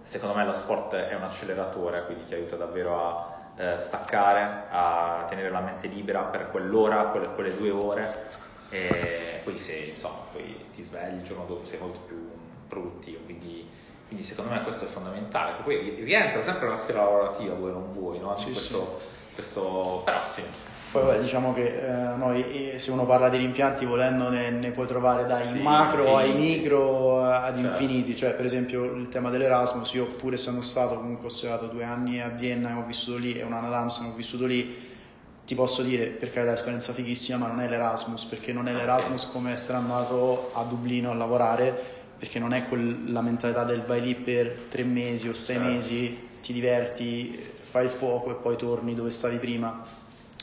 secondo 0.03 0.35
me 0.35 0.45
lo 0.45 0.53
sport 0.53 0.95
è 0.95 1.15
un 1.15 1.23
acceleratore, 1.23 2.05
quindi 2.07 2.25
ti 2.25 2.35
aiuta 2.35 2.57
davvero 2.57 3.07
a 3.07 3.41
eh, 3.57 3.79
staccare, 3.79 4.67
a 4.71 5.27
tenere 5.29 5.51
la 5.51 5.61
mente 5.61 5.87
libera 5.89 6.23
per 6.23 6.51
quell'ora, 6.51 7.09
quelle, 7.09 7.35
quelle 7.35 7.57
due 7.57 7.71
ore. 7.71 8.29
E 8.71 9.41
poi 9.43 9.57
se 9.57 9.77
insomma 9.77 10.19
poi 10.33 10.71
ti 10.73 10.83
svegli 10.83 11.17
il 11.17 11.23
giorno 11.23 11.45
dopo 11.45 11.65
sei 11.65 11.81
molto 11.81 12.01
più 12.01 12.31
produttivo, 12.69 13.25
quindi, 13.25 13.69
quindi 14.07 14.25
secondo 14.25 14.53
me 14.53 14.63
questo 14.63 14.85
è 14.85 14.89
fondamentale, 14.89 15.57
che 15.57 15.63
poi 15.63 16.03
rientra 16.05 16.41
sempre 16.41 16.67
nella 16.67 16.79
sfera 16.79 17.03
lavorativa, 17.03 17.55
vuoi 17.55 17.71
o 17.71 17.75
non 17.75 17.93
vuoi, 17.93 18.21
no? 18.21 18.37
Sì, 18.37 18.53
questo, 18.53 19.01
sì. 19.01 19.35
questo, 19.35 20.03
però 20.05 20.25
sì, 20.25 20.43
poi 20.91 21.05
vabbè, 21.05 21.21
diciamo 21.21 21.53
che 21.53 21.67
eh, 21.67 22.17
noi 22.17 22.75
se 22.79 22.91
uno 22.91 23.07
parla 23.07 23.29
di 23.29 23.37
rimpianti 23.37 23.85
volendo 23.85 24.29
ne, 24.29 24.51
ne 24.51 24.73
puoi 24.73 24.89
trovare 24.89 25.25
dai 25.25 25.49
sì, 25.49 25.61
macro 25.61 26.17
ai 26.17 26.35
micro 26.35 27.21
eh, 27.25 27.33
ad 27.33 27.55
certo. 27.55 27.61
infiniti, 27.61 28.17
cioè 28.17 28.35
per 28.35 28.45
esempio 28.45 28.85
il 28.95 29.09
tema 29.09 29.31
dell'Erasmus, 29.31 29.93
io 29.93 30.07
pur 30.07 30.33
essendo 30.33 30.61
stato 30.61 30.97
comunque 30.97 31.27
ho 31.27 31.31
studiato 31.31 31.67
due 31.67 31.85
anni 31.85 32.21
a 32.21 32.29
Vienna 32.29 32.71
e 32.71 32.73
ho 32.75 32.85
vissuto 32.85 33.19
lì 33.19 33.35
e 33.35 33.45
un 33.45 33.53
anno 33.53 33.69
ad 33.69 33.75
Amsterdam 33.75 34.15
ho 34.15 34.17
vissuto 34.17 34.47
lì, 34.47 34.89
ti 35.47 35.55
posso 35.55 35.83
dire 35.83 36.07
per 36.07 36.33
carità 36.33 36.55
esperienza 36.55 36.93
fighissima 36.93 37.39
ma 37.39 37.47
non 37.47 37.61
è 37.61 37.69
l'Erasmus, 37.69 38.25
perché 38.25 38.53
non 38.53 38.67
è 38.67 38.73
l'Erasmus 38.73 39.31
come 39.31 39.53
essere 39.53 39.79
andato 39.79 40.51
a 40.55 40.65
Dublino 40.65 41.13
a 41.13 41.15
lavorare, 41.15 41.99
perché 42.19 42.41
non 42.41 42.53
è 42.53 42.67
quella 42.67 43.21
mentalità 43.21 43.63
del 43.63 43.83
vai 43.83 44.01
lì 44.01 44.17
per 44.17 44.65
tre 44.69 44.83
mesi 44.83 45.29
o 45.29 45.35
sei 45.35 45.55
certo. 45.55 45.71
mesi, 45.71 46.29
ti 46.43 46.53
diverti, 46.53 47.39
fai 47.63 47.85
il 47.85 47.91
fuoco 47.91 48.33
e 48.33 48.35
poi 48.35 48.57
torni 48.57 48.97
dove 48.97 49.11
stavi 49.11 49.37
prima 49.37 49.99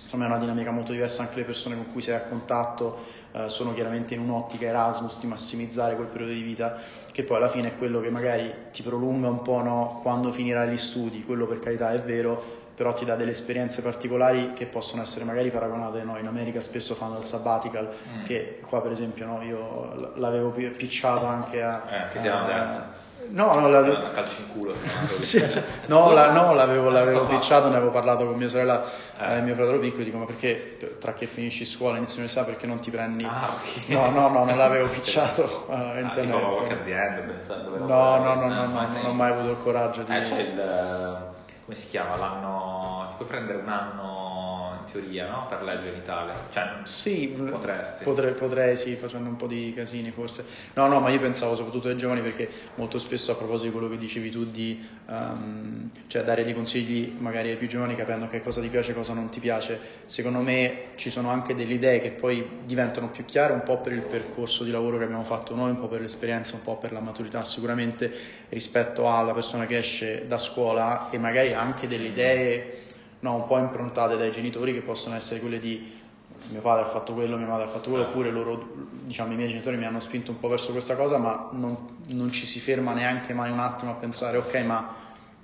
insomma 0.08 0.24
è 0.24 0.28
una 0.28 0.38
dinamica 0.38 0.72
molto 0.72 0.94
diversa, 0.94 1.24
anche 1.24 1.36
le 1.36 1.44
persone 1.44 1.76
con 1.76 1.88
cui 1.92 2.02
sei 2.02 2.16
a 2.16 2.22
contatto 2.22 3.04
eh, 3.34 3.50
sono 3.50 3.74
chiaramente 3.74 4.14
in 4.14 4.22
un'ottica 4.22 4.66
Erasmus 4.66 5.20
di 5.20 5.28
massimizzare 5.28 5.96
quel 5.96 6.08
periodo 6.08 6.32
di 6.32 6.42
vita, 6.42 6.78
che 7.12 7.24
poi 7.24 7.36
alla 7.36 7.50
fine 7.50 7.70
è 7.70 7.78
quello 7.78 8.00
che 8.00 8.10
magari 8.10 8.54
ti 8.72 8.84
prolunga 8.84 9.28
un 9.28 9.42
po' 9.42 9.62
no, 9.62 10.00
quando 10.02 10.32
finirai 10.32 10.70
gli 10.70 10.78
studi, 10.78 11.26
quello 11.26 11.46
per 11.46 11.60
carità 11.60 11.92
è 11.92 12.00
vero, 12.00 12.42
però 12.74 12.94
ti 12.94 13.04
dà 13.04 13.16
delle 13.16 13.32
esperienze 13.32 13.82
particolari 13.82 14.54
che 14.54 14.66
possono 14.66 15.02
essere 15.02 15.26
magari 15.26 15.50
paragonate, 15.50 16.04
no? 16.04 16.18
in 16.18 16.28
America 16.28 16.62
spesso 16.62 16.96
fanno 16.96 17.20
il 17.20 17.26
sabbatical, 17.26 17.90
mm. 17.90 18.24
che 18.24 18.62
qua 18.66 18.82
per 18.82 18.92
esempio 18.92 19.26
no, 19.26 19.42
io 19.42 20.14
l'avevo 20.16 20.52
picciato 20.52 21.26
anche 21.26 21.62
a... 21.62 21.84
Eh, 21.86 22.12
che 22.14 22.22
detto? 22.22 23.07
No, 23.30 23.54
no, 23.60 23.68
l'avevo... 23.68 23.98
Una 23.98 24.12
calcio 24.12 24.42
in 24.42 24.52
culo. 24.52 24.74
sì, 25.20 25.44
no, 25.88 26.12
la, 26.12 26.32
no, 26.32 26.54
l'avevo, 26.54 26.90
l'avevo 26.90 27.26
picciato, 27.28 27.70
ne 27.70 27.76
avevo 27.76 27.92
parlato 27.92 28.26
con 28.26 28.38
mia 28.38 28.48
sorella 28.48 28.84
eh. 29.18 29.34
e 29.34 29.38
eh, 29.38 29.42
mio 29.42 29.54
fratello 29.56 29.80
piccolo, 29.80 30.04
dico 30.04 30.18
ma 30.18 30.26
perché 30.26 30.78
tra 31.00 31.14
che 31.14 31.26
finisci 31.26 31.66
scuola, 31.66 31.98
inizi 31.98 32.16
università, 32.16 32.46
perché 32.46 32.68
non 32.68 32.80
ti 32.80 32.92
prendi... 32.92 33.24
Ah, 33.26 33.54
okay. 33.54 33.94
No, 33.94 34.10
no, 34.10 34.30
no, 34.30 34.44
non 34.46 34.58
l'avevo 34.58 34.88
picciato 34.92 35.66
uh, 35.68 35.74
in 35.98 36.06
ah, 36.06 36.10
tipo 36.10 36.38
qualche 36.38 36.74
azienda, 36.74 37.22
pensando 37.22 37.78
No, 37.78 37.86
no, 37.86 38.34
no, 38.34 38.36
no, 38.36 38.48
no, 38.48 38.66
no 38.66 38.88
non 38.88 39.06
ho 39.06 39.14
mai 39.14 39.32
avuto 39.32 39.52
il 39.52 39.58
coraggio 39.62 40.04
di... 40.04 40.16
Eh, 40.16 40.22
c'è 40.22 40.40
il... 40.40 41.34
come 41.64 41.76
si 41.76 41.88
chiama? 41.88 42.16
L'anno... 42.16 43.06
ti 43.10 43.16
puoi 43.16 43.28
prendere 43.28 43.60
un 43.60 43.70
anno 43.70 44.57
teoria, 44.92 45.30
no? 45.30 45.46
Per 45.48 45.64
legge 45.64 45.90
in 45.90 45.96
Italia. 45.96 46.34
Cioè, 46.50 46.80
sì, 46.84 47.28
potresti. 47.28 48.04
Potrei, 48.04 48.34
potrei, 48.34 48.76
sì, 48.76 48.96
facendo 48.96 49.30
un 49.30 49.36
po' 49.36 49.48
di 49.48 49.74
casini 49.76 50.12
forse. 50.12 50.46
No, 50.74 50.88
no, 50.88 51.00
ma 51.00 51.10
io 51.10 51.20
pensavo 51.20 51.56
soprattutto 51.56 51.88
ai 51.88 51.98
giovani 51.98 52.22
perché 52.22 52.50
molto 52.76 52.98
spesso 52.98 53.32
a 53.32 53.36
proposito 53.36 53.68
di 53.68 53.72
quello 53.72 53.90
che 53.90 53.98
dicevi 53.98 54.30
tu 54.30 54.50
di 54.50 54.86
um, 55.08 55.90
cioè 56.08 56.24
dare 56.24 56.44
dei 56.44 56.54
consigli 56.54 57.16
magari 57.18 57.50
ai 57.50 57.56
più 57.56 57.68
giovani 57.68 57.96
capendo 57.96 58.28
che 58.28 58.42
cosa 58.42 58.62
ti 58.62 58.68
piace 58.68 58.92
e 58.92 58.94
cosa 58.94 59.14
non 59.14 59.30
ti 59.30 59.40
piace, 59.40 59.80
secondo 60.06 60.40
me 60.40 60.90
ci 60.96 61.10
sono 61.10 61.30
anche 61.30 61.56
delle 61.56 61.74
idee 61.74 62.00
che 62.00 62.12
poi 62.12 62.62
diventano 62.66 63.10
più 63.10 63.26
chiare 63.26 63.54
un 63.54 63.64
po' 63.64 63.80
per 63.80 63.94
il 63.94 64.02
percorso 64.02 64.64
di 64.64 64.72
lavoro 64.72 64.98
che 64.98 65.04
abbiamo 65.04 65.24
fatto 65.24 65.56
noi, 65.56 65.72
un 65.72 65.80
po' 65.80 65.88
per 65.88 66.02
l'esperienza, 66.02 66.56
un 66.56 66.62
po' 66.62 66.78
per 66.78 66.92
la 66.92 67.00
maturità 67.00 67.44
sicuramente 67.44 68.12
rispetto 68.50 69.10
alla 69.10 69.34
persona 69.34 69.66
che 69.66 69.78
esce 69.78 70.26
da 70.28 70.38
scuola 70.38 71.10
e 71.10 71.18
magari 71.18 71.54
anche 71.54 71.88
delle 71.88 72.08
idee 72.08 72.77
no, 73.20 73.36
un 73.36 73.48
po' 73.48 73.58
improntate 73.58 74.18
dai 74.18 74.32
genitori 74.32 74.74
che 74.74 74.82
possono 74.82 75.16
essere 75.16 75.40
quelle 75.40 75.60
di 75.60 76.06
mio 76.50 76.62
padre 76.62 76.86
ha 76.86 76.88
fatto 76.88 77.14
quello, 77.14 77.36
mia 77.36 77.48
madre 77.48 77.66
ha 77.66 77.68
fatto 77.68 77.90
quello, 77.90 78.06
oppure 78.06 78.30
loro, 78.30 78.74
diciamo, 79.04 79.34
i 79.34 79.36
miei 79.36 79.50
genitori 79.50 79.78
mi 79.78 79.86
hanno 79.86 80.00
spinto 80.00 80.32
un 80.32 80.40
po' 80.40 80.48
verso 80.48 80.72
questa 80.72 80.96
cosa, 80.96 81.18
ma 81.18 81.50
non, 81.52 81.98
non 82.10 82.32
ci 82.32 82.46
si 82.46 82.60
ferma 82.60 82.94
neanche 82.94 83.34
mai 83.34 83.52
un 83.52 83.60
attimo 83.60 83.92
a 83.92 83.96
pensare, 83.96 84.38
ok, 84.38 84.56
ma 84.64 84.96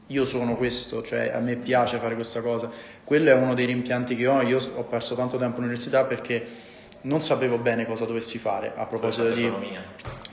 io 0.08 0.26
sono 0.26 0.56
questo, 0.56 1.02
cioè 1.02 1.32
a 1.34 1.40
me 1.40 1.56
piace 1.56 1.98
fare 1.98 2.16
questa 2.16 2.42
cosa. 2.42 2.70
Quello 3.04 3.30
è 3.30 3.34
uno 3.34 3.54
dei 3.54 3.66
rimpianti 3.66 4.16
che 4.16 4.28
ho, 4.28 4.42
io 4.42 4.60
ho 4.76 4.84
perso 4.84 5.16
tanto 5.16 5.38
tempo 5.38 5.58
all'università 5.58 6.06
perché 6.06 6.46
non 7.02 7.22
sapevo 7.22 7.58
bene 7.58 7.86
cosa 7.86 8.06
dovessi 8.06 8.38
fare 8.38 8.74
a 8.76 8.86
proposito 8.86 9.30
di... 9.32 9.46
Economia. 9.46 9.84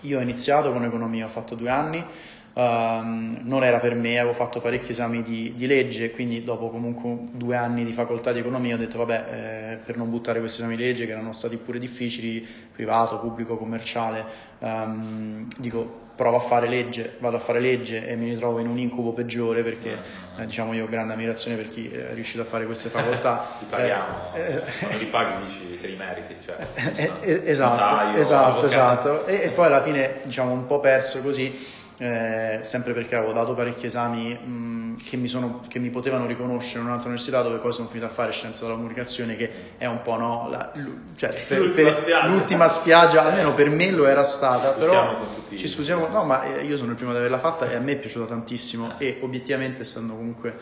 Io 0.03 0.18
ho 0.18 0.22
iniziato 0.22 0.72
con 0.72 0.85
economia, 0.85 1.26
ho 1.26 1.29
fatto 1.29 1.55
due 1.55 1.68
anni, 1.68 2.05
Um, 2.53 3.39
non 3.45 3.63
era 3.63 3.79
per 3.79 3.95
me, 3.95 4.19
avevo 4.19 4.35
fatto 4.35 4.61
parecchi 4.61 4.91
esami 4.91 5.23
di, 5.23 5.53
di, 5.55 5.67
legge, 5.69 6.11
quindi 6.11 6.43
dopo 6.43 6.69
comunque 6.69 7.29
due 7.33 7.55
anni 7.55 7.85
di 7.85 7.93
facoltà 7.93 8.33
di 8.33 8.41
economia 8.41 8.75
ho 8.75 8.79
detto 8.79 8.99
vabbè, 8.99 9.25
eh, 9.31 9.77
per 9.77 9.97
non 9.97 10.11
buttare 10.11 10.41
questi 10.41 10.61
esami 10.61 10.77
di 10.77 10.83
legge 10.83 11.07
che 11.07 11.13
erano 11.13 11.33
stati 11.33 11.57
pure 11.59 11.79
difficili, 11.79 12.45
privato, 12.73 13.21
pubblico, 13.21 13.57
commerciale, 13.57 14.25
um, 14.59 15.47
dico 15.59 16.09
provo 16.21 16.37
a 16.37 16.41
fare 16.41 16.69
legge, 16.69 17.17
vado 17.19 17.37
a 17.37 17.41
fare 17.41 17.61
legge 17.61 18.07
e 18.07 18.15
mi 18.15 18.29
ritrovo 18.29 18.59
in 18.59 18.69
un 18.69 18.77
incubo 18.77 19.15
peggiore 19.15 19.63
perché 19.63 19.97
eh, 20.37 20.45
diciamo 20.45 20.75
io 20.75 20.85
ho 20.85 20.87
grande 20.87 21.15
ammirazione 21.15 21.57
per 21.57 21.69
chi 21.69 21.89
è 21.89 22.13
riuscito 22.13 22.43
a 22.43 22.45
fare 22.45 22.67
queste 22.67 22.91
facoltà. 22.91 23.47
ti 23.59 23.65
paghiamo, 23.65 24.35
eh, 24.35 24.41
eh, 24.41 24.63
quando 24.81 24.99
ti 24.99 25.07
paghi 25.07 25.47
dici 25.47 25.79
te 25.81 25.87
li 25.87 25.97
meriti. 25.97 26.37
Cioè, 26.45 26.57
eh, 26.75 27.13
eh, 27.21 27.43
esatto, 27.47 27.81
notaio, 27.81 28.19
esatto, 28.19 28.65
esatto. 28.67 29.27
E, 29.27 29.45
e 29.45 29.49
poi 29.49 29.65
alla 29.65 29.81
fine 29.81 30.21
diciamo 30.23 30.53
un 30.53 30.67
po' 30.67 30.79
perso 30.79 31.23
così 31.23 31.79
eh, 32.01 32.61
sempre 32.63 32.95
perché 32.95 33.15
avevo 33.15 33.35
dato 33.35 33.53
parecchi 33.53 33.85
esami 33.85 34.33
mh, 34.33 35.03
che, 35.05 35.19
mi 35.19 35.29
sono, 35.29 35.61
che, 35.69 35.79
mi 35.79 35.91
potevano 35.91 36.25
riconoscere 36.25 36.81
in 36.81 36.87
un'altra 36.87 37.09
università 37.09 37.43
dove 37.43 37.59
poi 37.59 37.73
sono 37.75 37.89
finito 37.89 38.07
a 38.07 38.09
fare 38.09 38.33
scienza 38.33 38.63
della 38.63 38.77
comunicazione 38.77 39.37
che 39.37 39.51
è 39.77 39.85
un 39.85 40.01
po' 40.01 40.17
no, 40.17 40.49
la, 40.49 40.73
cioè, 41.15 41.35
per, 41.47 41.59
l'ultima, 41.59 41.91
per, 41.91 41.99
spiaggia. 41.99 42.27
l'ultima, 42.29 42.69
spiaggia. 42.69 43.23
almeno 43.25 43.53
per 43.53 43.69
me 43.69 43.91
lo 43.91 44.07
era 44.07 44.25
stata, 44.25 44.73
ci 44.73 44.79
però 44.79 45.19
ci 45.55 45.69
scusiamo, 45.69 46.09
no 46.09 46.25
ma 46.25 46.45
eh, 46.45 46.65
io 46.65 46.79
sono 46.79 46.93
il 46.93 46.97
primo 46.97 47.11
ad 47.11 47.19
averla 47.19 47.39
fatta 47.39 47.71
e 47.71 47.75
a 47.75 47.81
me 47.81 47.93
è 47.93 47.97
piaciuta 47.97 48.25
tantissimo 48.25 48.95
e 48.97 49.19
obiettivamente 49.21 49.83
essendo 49.83 50.15
comunque 50.15 50.57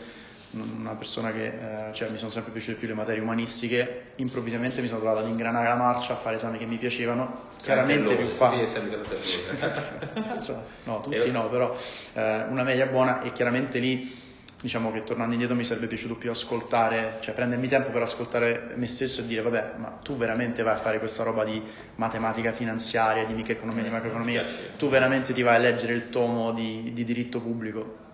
una 0.51 0.93
persona 0.93 1.31
che 1.31 1.89
eh, 1.89 1.93
cioè, 1.93 2.09
mi 2.09 2.17
sono 2.17 2.31
sempre 2.31 2.51
piaciute 2.51 2.77
più 2.77 2.87
le 2.87 2.93
materie 2.93 3.21
umanistiche, 3.21 4.13
improvvisamente 4.15 4.81
mi 4.81 4.87
sono 4.87 4.99
trovato 4.99 5.19
ad 5.19 5.27
ingranare 5.27 5.67
la 5.67 5.75
marcia, 5.75 6.13
a 6.13 6.15
fare 6.15 6.37
esami 6.37 6.57
che 6.57 6.65
mi 6.65 6.77
piacevano, 6.77 7.49
chiaramente 7.57 8.15
più 8.15 8.27
facili. 8.27 8.65
no, 10.85 11.01
tutti 11.01 11.31
no, 11.31 11.49
però 11.49 11.75
eh, 12.13 12.43
una 12.49 12.63
media 12.63 12.87
buona 12.87 13.21
e 13.21 13.31
chiaramente 13.31 13.79
lì 13.79 14.27
diciamo 14.61 14.91
che 14.91 15.03
tornando 15.03 15.31
indietro 15.31 15.55
mi 15.55 15.63
sarebbe 15.63 15.87
piaciuto 15.87 16.15
più 16.15 16.31
ascoltare, 16.31 17.19
cioè 17.21 17.33
prendermi 17.33 17.67
tempo 17.67 17.91
per 17.91 18.01
ascoltare 18.01 18.73
me 18.75 18.87
stesso 18.87 19.21
e 19.21 19.27
dire 19.27 19.41
vabbè, 19.41 19.73
ma 19.77 19.99
tu 20.03 20.17
veramente 20.17 20.63
vai 20.63 20.73
a 20.73 20.77
fare 20.77 20.99
questa 20.99 21.23
roba 21.23 21.45
di 21.45 21.61
matematica 21.95 22.51
finanziaria, 22.51 23.23
di 23.23 23.33
microeconomia, 23.33 23.83
di 23.83 23.89
macroeconomia, 23.89 24.43
tu 24.77 24.89
veramente 24.89 25.31
ti 25.31 25.43
vai 25.43 25.55
a 25.55 25.59
leggere 25.59 25.93
il 25.93 26.09
tomo 26.09 26.51
di, 26.51 26.91
di 26.93 27.03
diritto 27.03 27.39
pubblico 27.39 28.07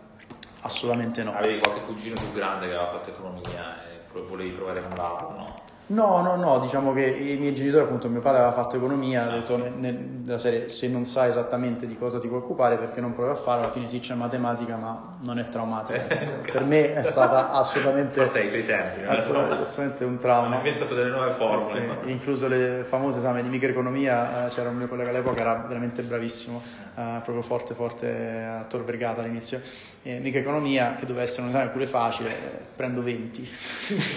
Assolutamente 0.65 1.23
no. 1.23 1.34
Avevi 1.36 1.60
qualche 1.60 1.82
cugino 1.82 2.17
più 2.17 2.32
grande 2.32 2.65
che 2.67 2.73
aveva 2.73 2.89
fatto 2.91 3.10
economia 3.12 3.88
e 3.88 4.08
volevi 4.12 4.51
provare 4.51 4.80
un 4.82 4.95
lavoro, 4.95 5.36
no? 5.38 5.75
No, 5.88 6.21
no, 6.21 6.36
no, 6.36 6.60
diciamo 6.60 6.93
che 6.93 7.06
i 7.06 7.38
miei 7.38 7.54
genitori, 7.54 7.84
appunto, 7.84 8.10
mio 8.10 8.19
padre 8.19 8.39
aveva 8.41 8.54
fatto 8.54 8.76
economia, 8.76 9.26
ha 9.26 9.30
detto 9.30 9.56
nella 9.56 10.39
serie 10.39 10.67
se 10.67 10.88
non 10.88 11.06
sai 11.06 11.30
esattamente 11.30 11.86
di 11.86 11.95
cosa 11.95 12.19
ti 12.19 12.28
puoi 12.28 12.39
occupare 12.39 12.78
perché 12.78 13.02
non 13.02 13.13
provi 13.13 13.30
a 13.32 13.36
fare, 13.36 13.62
alla 13.62 13.71
fine 13.71 13.88
sì 13.88 14.00
c'è 14.00 14.15
matematica 14.15 14.78
ma 14.78 15.17
non 15.21 15.38
è 15.38 15.48
traumatica. 15.48 16.08
per 16.52 16.63
me 16.63 16.95
è 16.95 17.04
stata 17.04 17.52
assolutamente... 17.52 18.17
Forse 18.26 18.39
ai 18.39 18.50
tuoi 18.50 18.65
tempi, 18.65 19.02
no? 19.02 19.12
assolutamente, 19.12 19.62
assolutamente 19.62 20.06
un 20.06 20.17
trauma. 20.17 20.45
Hanno 20.48 20.56
inventato 20.58 20.95
delle 20.95 21.10
nuove 21.12 21.32
formule. 21.32 21.80
Sì, 21.80 22.06
sì. 22.06 22.12
Incluso 22.12 22.48
le 22.48 22.84
famose 22.88 23.19
esame 23.19 23.43
di 23.43 23.50
microeconomia, 23.50 24.48
eh, 24.48 24.50
c'era 24.50 24.69
un 24.69 24.78
mio 24.78 24.88
collega 24.88 25.12
all'epoca, 25.12 25.41
era 25.41 25.65
veramente 25.67 26.02
bravissimo, 26.02 26.63
eh, 26.95 27.19
proprio 27.21 27.43
forte 27.43 27.76
forte 27.76 28.43
a 28.43 28.65
Tor 28.67 28.84
Vergata 28.84 29.21
all'inizio. 29.21 29.62
E 30.02 30.19
microeconomia, 30.19 30.95
che 30.95 31.06
doveva 31.06 31.24
essere 31.24 31.43
un 31.43 31.50
esame 31.50 31.69
pure 31.69 31.86
facile, 31.88 32.34
prendo 32.76 33.02
20 33.02 33.50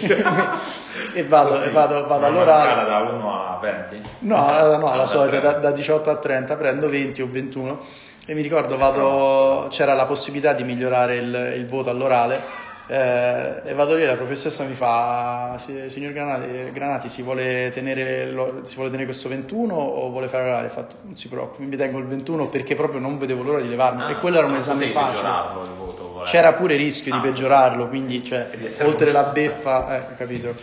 e 1.13 1.25
vado 1.25 1.58
sì. 1.63 1.71
vado, 1.71 2.05
vado 2.07 2.25
all'orale. 2.25 2.71
scala 2.71 2.83
da 2.83 2.99
1 3.11 3.33
a 3.33 3.59
20? 3.61 4.09
No, 4.19 4.77
no, 4.77 4.95
la 4.95 5.05
solita, 5.05 5.39
da, 5.39 5.51
da 5.53 5.71
18 5.71 6.09
a 6.09 6.15
30 6.17 6.55
prendo 6.55 6.89
20 6.89 7.21
o 7.21 7.29
21 7.29 7.79
e 8.25 8.33
mi 8.33 8.41
ricordo 8.41 8.77
vado, 8.77 9.67
c'era 9.69 9.93
la 9.93 10.05
possibilità 10.05 10.53
di 10.53 10.63
migliorare 10.63 11.15
il, 11.15 11.53
il 11.57 11.65
voto 11.65 11.89
all'orale 11.89 12.67
eh, 12.91 13.61
e 13.65 13.73
vado 13.75 13.93
lì 13.93 14.03
la 14.03 14.15
professoressa 14.15 14.63
mi 14.63 14.73
fa 14.73 15.55
signor 15.59 16.11
Granati, 16.11 16.71
Granati 16.71 17.07
si, 17.07 17.21
vuole 17.21 17.69
tenere 17.71 18.31
lo, 18.31 18.61
si, 18.63 18.73
vuole 18.73 18.89
tenere 18.89 19.07
questo 19.07 19.29
21 19.29 19.75
o 19.75 20.09
vuole 20.09 20.27
fare 20.27 20.45
l'orale? 20.45 20.69
Fatto, 20.69 20.95
non 21.03 21.15
si 21.15 21.27
preoccupi, 21.27 21.65
mi 21.65 21.75
tengo 21.75 21.99
il 21.99 22.07
21 22.07 22.47
perché 22.47 22.73
proprio 22.73 22.99
non 22.99 23.19
vedevo 23.19 23.43
l'ora 23.43 23.61
di 23.61 23.69
levarmi 23.69 24.01
ah, 24.01 24.09
e 24.09 24.15
quello 24.15 24.39
era 24.39 24.47
un 24.47 24.55
esame 24.55 24.87
facile 24.87 25.29
voto, 25.77 26.21
c'era 26.23 26.53
pure 26.53 26.73
il 26.73 26.79
rischio 26.79 27.13
ah, 27.13 27.17
di 27.17 27.27
peggiorarlo 27.27 27.87
quindi 27.89 28.23
cioè, 28.23 28.49
oltre 28.81 29.11
la 29.11 29.23
beffa 29.23 29.95
eh, 29.95 30.15
capito 30.15 30.55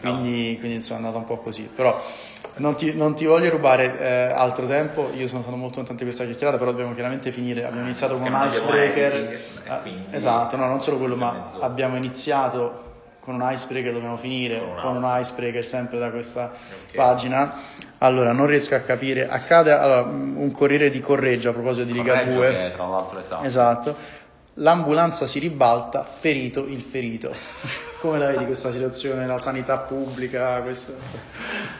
quindi, 0.00 0.52
no. 0.52 0.58
quindi 0.58 0.74
insomma 0.74 1.00
è 1.00 1.04
andata 1.04 1.18
un 1.18 1.24
po' 1.24 1.38
così 1.38 1.68
però 1.74 2.00
non 2.58 2.74
ti, 2.74 2.94
non 2.94 3.14
ti, 3.14 3.26
voglio 3.26 3.50
rubare 3.50 3.98
eh, 3.98 4.32
altro 4.32 4.66
tempo, 4.66 5.10
io 5.14 5.28
sono 5.28 5.42
stato 5.42 5.56
molto 5.56 5.76
contento 5.76 6.02
di 6.02 6.08
questa 6.08 6.24
chiacchierata, 6.24 6.56
però 6.56 6.70
dobbiamo 6.70 6.94
chiaramente 6.94 7.30
finire. 7.30 7.64
Abbiamo 7.64 7.84
iniziato 7.84 8.18
con 8.18 8.32
un 8.32 8.42
icebreaker. 8.44 9.12
Eh, 9.14 10.06
esatto, 10.10 10.56
no, 10.56 10.66
non 10.66 10.80
solo 10.80 10.96
quello, 10.96 11.16
ma 11.16 11.50
abbiamo 11.60 11.96
iniziato 11.96 12.84
con 13.20 13.34
un 13.34 13.46
icebreaker, 13.50 13.92
dobbiamo 13.92 14.16
finire 14.16 14.58
no, 14.58 14.80
con 14.80 14.96
un 14.96 15.04
icebreaker 15.04 15.64
sempre 15.64 15.98
da 15.98 16.10
questa 16.10 16.52
okay. 16.52 16.96
pagina. 16.96 17.54
Allora, 17.98 18.32
non 18.32 18.46
riesco 18.46 18.74
a 18.74 18.80
capire. 18.80 19.28
Accade 19.28 19.72
allora, 19.72 20.02
un 20.02 20.50
corriere 20.52 20.88
di 20.88 21.00
Correggio 21.00 21.50
a 21.50 21.52
proposito 21.52 21.84
di 21.84 21.98
Correggio 21.98 22.24
Liga 22.24 22.34
2. 22.34 22.46
Che, 22.48 22.70
tra 22.74 22.86
l'altro, 22.86 23.18
esatto. 23.18 23.44
esatto 23.44 23.96
l'ambulanza 24.58 25.26
si 25.26 25.38
ribalta, 25.38 26.02
ferito 26.02 26.64
il 26.64 26.80
ferito. 26.80 27.34
Come 28.00 28.18
la 28.18 28.26
vedi 28.26 28.44
questa 28.44 28.70
situazione, 28.70 29.26
la 29.26 29.38
sanità 29.38 29.78
pubblica? 29.78 30.60
Questo... 30.62 30.94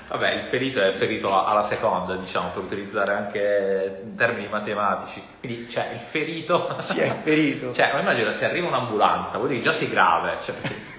Vabbè, 0.08 0.32
il 0.32 0.42
ferito 0.42 0.82
è 0.82 0.90
ferito 0.92 1.44
alla 1.44 1.62
seconda, 1.62 2.16
diciamo, 2.16 2.50
per 2.50 2.62
utilizzare 2.62 3.12
anche 3.12 4.02
termini 4.16 4.48
matematici. 4.48 5.22
Quindi, 5.40 5.68
cioè, 5.68 5.90
il 5.92 5.98
ferito... 5.98 6.74
Si 6.78 7.00
è 7.00 7.08
ferito. 7.08 7.72
cioè, 7.72 7.92
ma 7.92 8.00
immagino, 8.00 8.32
se 8.32 8.44
arriva 8.46 8.68
un'ambulanza, 8.68 9.36
vuol 9.36 9.48
dire 9.48 9.60
che 9.60 9.66
già 9.66 9.72
sei 9.72 9.90
grave, 9.90 10.36
cioè, 10.42 10.54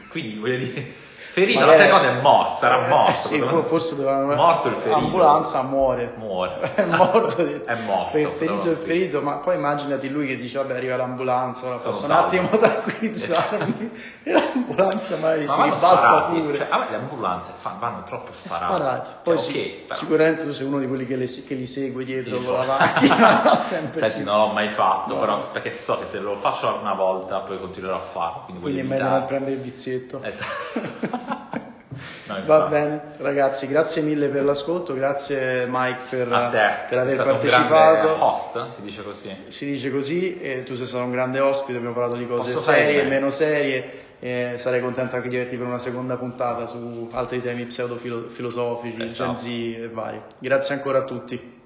quindi, 0.10 0.38
voglio 0.38 0.58
dire 0.58 1.06
ferito, 1.38 1.60
Magari, 1.60 1.78
la 1.78 1.84
seconda 1.84 2.08
è 2.08 2.22
morto, 2.22 2.56
sarà 2.56 2.86
eh, 2.86 2.90
morto. 2.90 3.14
sì, 3.14 3.40
forse 3.42 3.96
dovevano... 3.96 4.36
Morto 4.36 4.68
il 4.70 4.76
ferito. 4.76 4.98
Ambulanza 4.98 5.62
muore. 5.62 6.14
Muore. 6.18 6.60
è 6.74 6.86
morto. 6.86 7.46
è 7.46 7.78
morto. 7.86 8.10
Per 8.12 8.30
ferito 8.30 8.72
è 8.72 8.76
ferito, 8.76 9.22
ma 9.22 9.38
poi 9.38 9.56
immaginati 9.56 10.10
lui 10.10 10.26
che 10.26 10.36
dice 10.36 10.58
vabbè 10.58 10.76
arriva 10.76 10.96
l'ambulanza, 10.96 11.68
ora 11.68 11.78
posso 11.78 12.06
un 12.06 12.12
attimo 12.12 12.50
tranquillizzarmi. 12.58 13.92
e 14.24 14.32
l'ambulanza 14.32 15.18
magari 15.18 15.46
ma 15.46 15.52
si 15.52 15.62
ribalta 15.62 16.22
pure. 16.24 16.56
Cioè, 16.56 16.68
a 16.72 16.78
me 16.80 16.86
le 16.90 16.96
ambulanze 16.96 17.52
vanno 17.62 18.02
troppo 18.04 18.34
sparate. 18.34 18.66
sparati. 18.66 19.10
Cioè, 19.10 19.18
poi 19.22 19.38
cioè, 19.38 19.50
okay, 19.50 19.86
sicuramente 19.92 20.44
tu 20.44 20.52
sei 20.54 20.66
uno 20.66 20.80
di 20.80 20.88
quelli 20.88 21.06
che, 21.06 21.16
le, 21.18 21.26
che 21.26 21.54
li 21.54 21.68
segue 21.68 22.04
dietro 22.04 22.40
con 22.40 22.54
la 22.54 22.66
macchina. 22.66 23.56
Senti, 23.68 24.24
non 24.24 24.40
l'ho 24.40 24.54
mai 24.54 24.70
fatto, 24.70 25.14
no. 25.14 25.20
però 25.20 25.38
perché 25.52 25.72
so 25.72 26.00
che 26.00 26.08
se 26.08 26.20
lo 26.20 26.36
faccio 26.38 26.80
una 26.82 26.96
volta 26.96 27.42
poi 27.42 27.60
continuerò 27.60 27.98
a 27.98 28.00
farlo. 28.00 28.42
Quindi, 28.46 28.62
quindi 28.64 28.80
è 28.80 28.84
meglio 28.84 29.08
non 29.08 29.26
prendere 29.26 29.52
il 29.52 29.62
vizietto. 29.62 30.20
Esatto. 30.24 31.27
No, 32.28 32.44
Va 32.46 32.68
bene, 32.68 33.02
ragazzi, 33.18 33.68
grazie 33.68 34.02
mille 34.02 34.28
per 34.28 34.44
l'ascolto, 34.44 34.94
grazie 34.94 35.66
Mike 35.68 36.02
per, 36.10 36.28
per 36.90 36.98
aver 36.98 37.24
partecipato. 37.24 38.08
Un 38.14 38.22
host, 38.22 38.68
si 38.68 38.82
dice 38.82 39.04
così. 39.04 39.36
Si 39.48 39.66
dice 39.66 39.92
così, 39.92 40.40
e 40.40 40.64
tu 40.64 40.76
sei 40.76 40.86
stato 40.86 41.06
un 41.06 41.12
grande 41.12 41.40
ospite, 41.40 41.78
abbiamo 41.78 41.96
parlato 41.96 42.18
di 42.18 42.28
cose 42.28 42.52
Posso 42.52 42.72
serie, 42.72 43.02
e 43.02 43.06
meno 43.06 43.30
serie. 43.30 44.06
E 44.20 44.54
sarei 44.56 44.82
contento 44.82 45.16
anche 45.16 45.30
di 45.30 45.36
averti 45.36 45.58
per 45.58 45.68
una 45.68 45.78
seconda 45.78 46.18
puntata 46.18 46.66
su 46.66 47.10
altri 47.14 47.40
temi 47.40 47.66
pseudo-filosofici, 47.66 49.04
esatto. 49.04 49.34
Gen 49.34 49.38
Z 49.38 49.46
e 49.46 49.90
vari. 49.92 50.22
Grazie 50.40 50.76
ancora 50.76 51.00
a 51.00 51.04
tutti. 51.04 51.57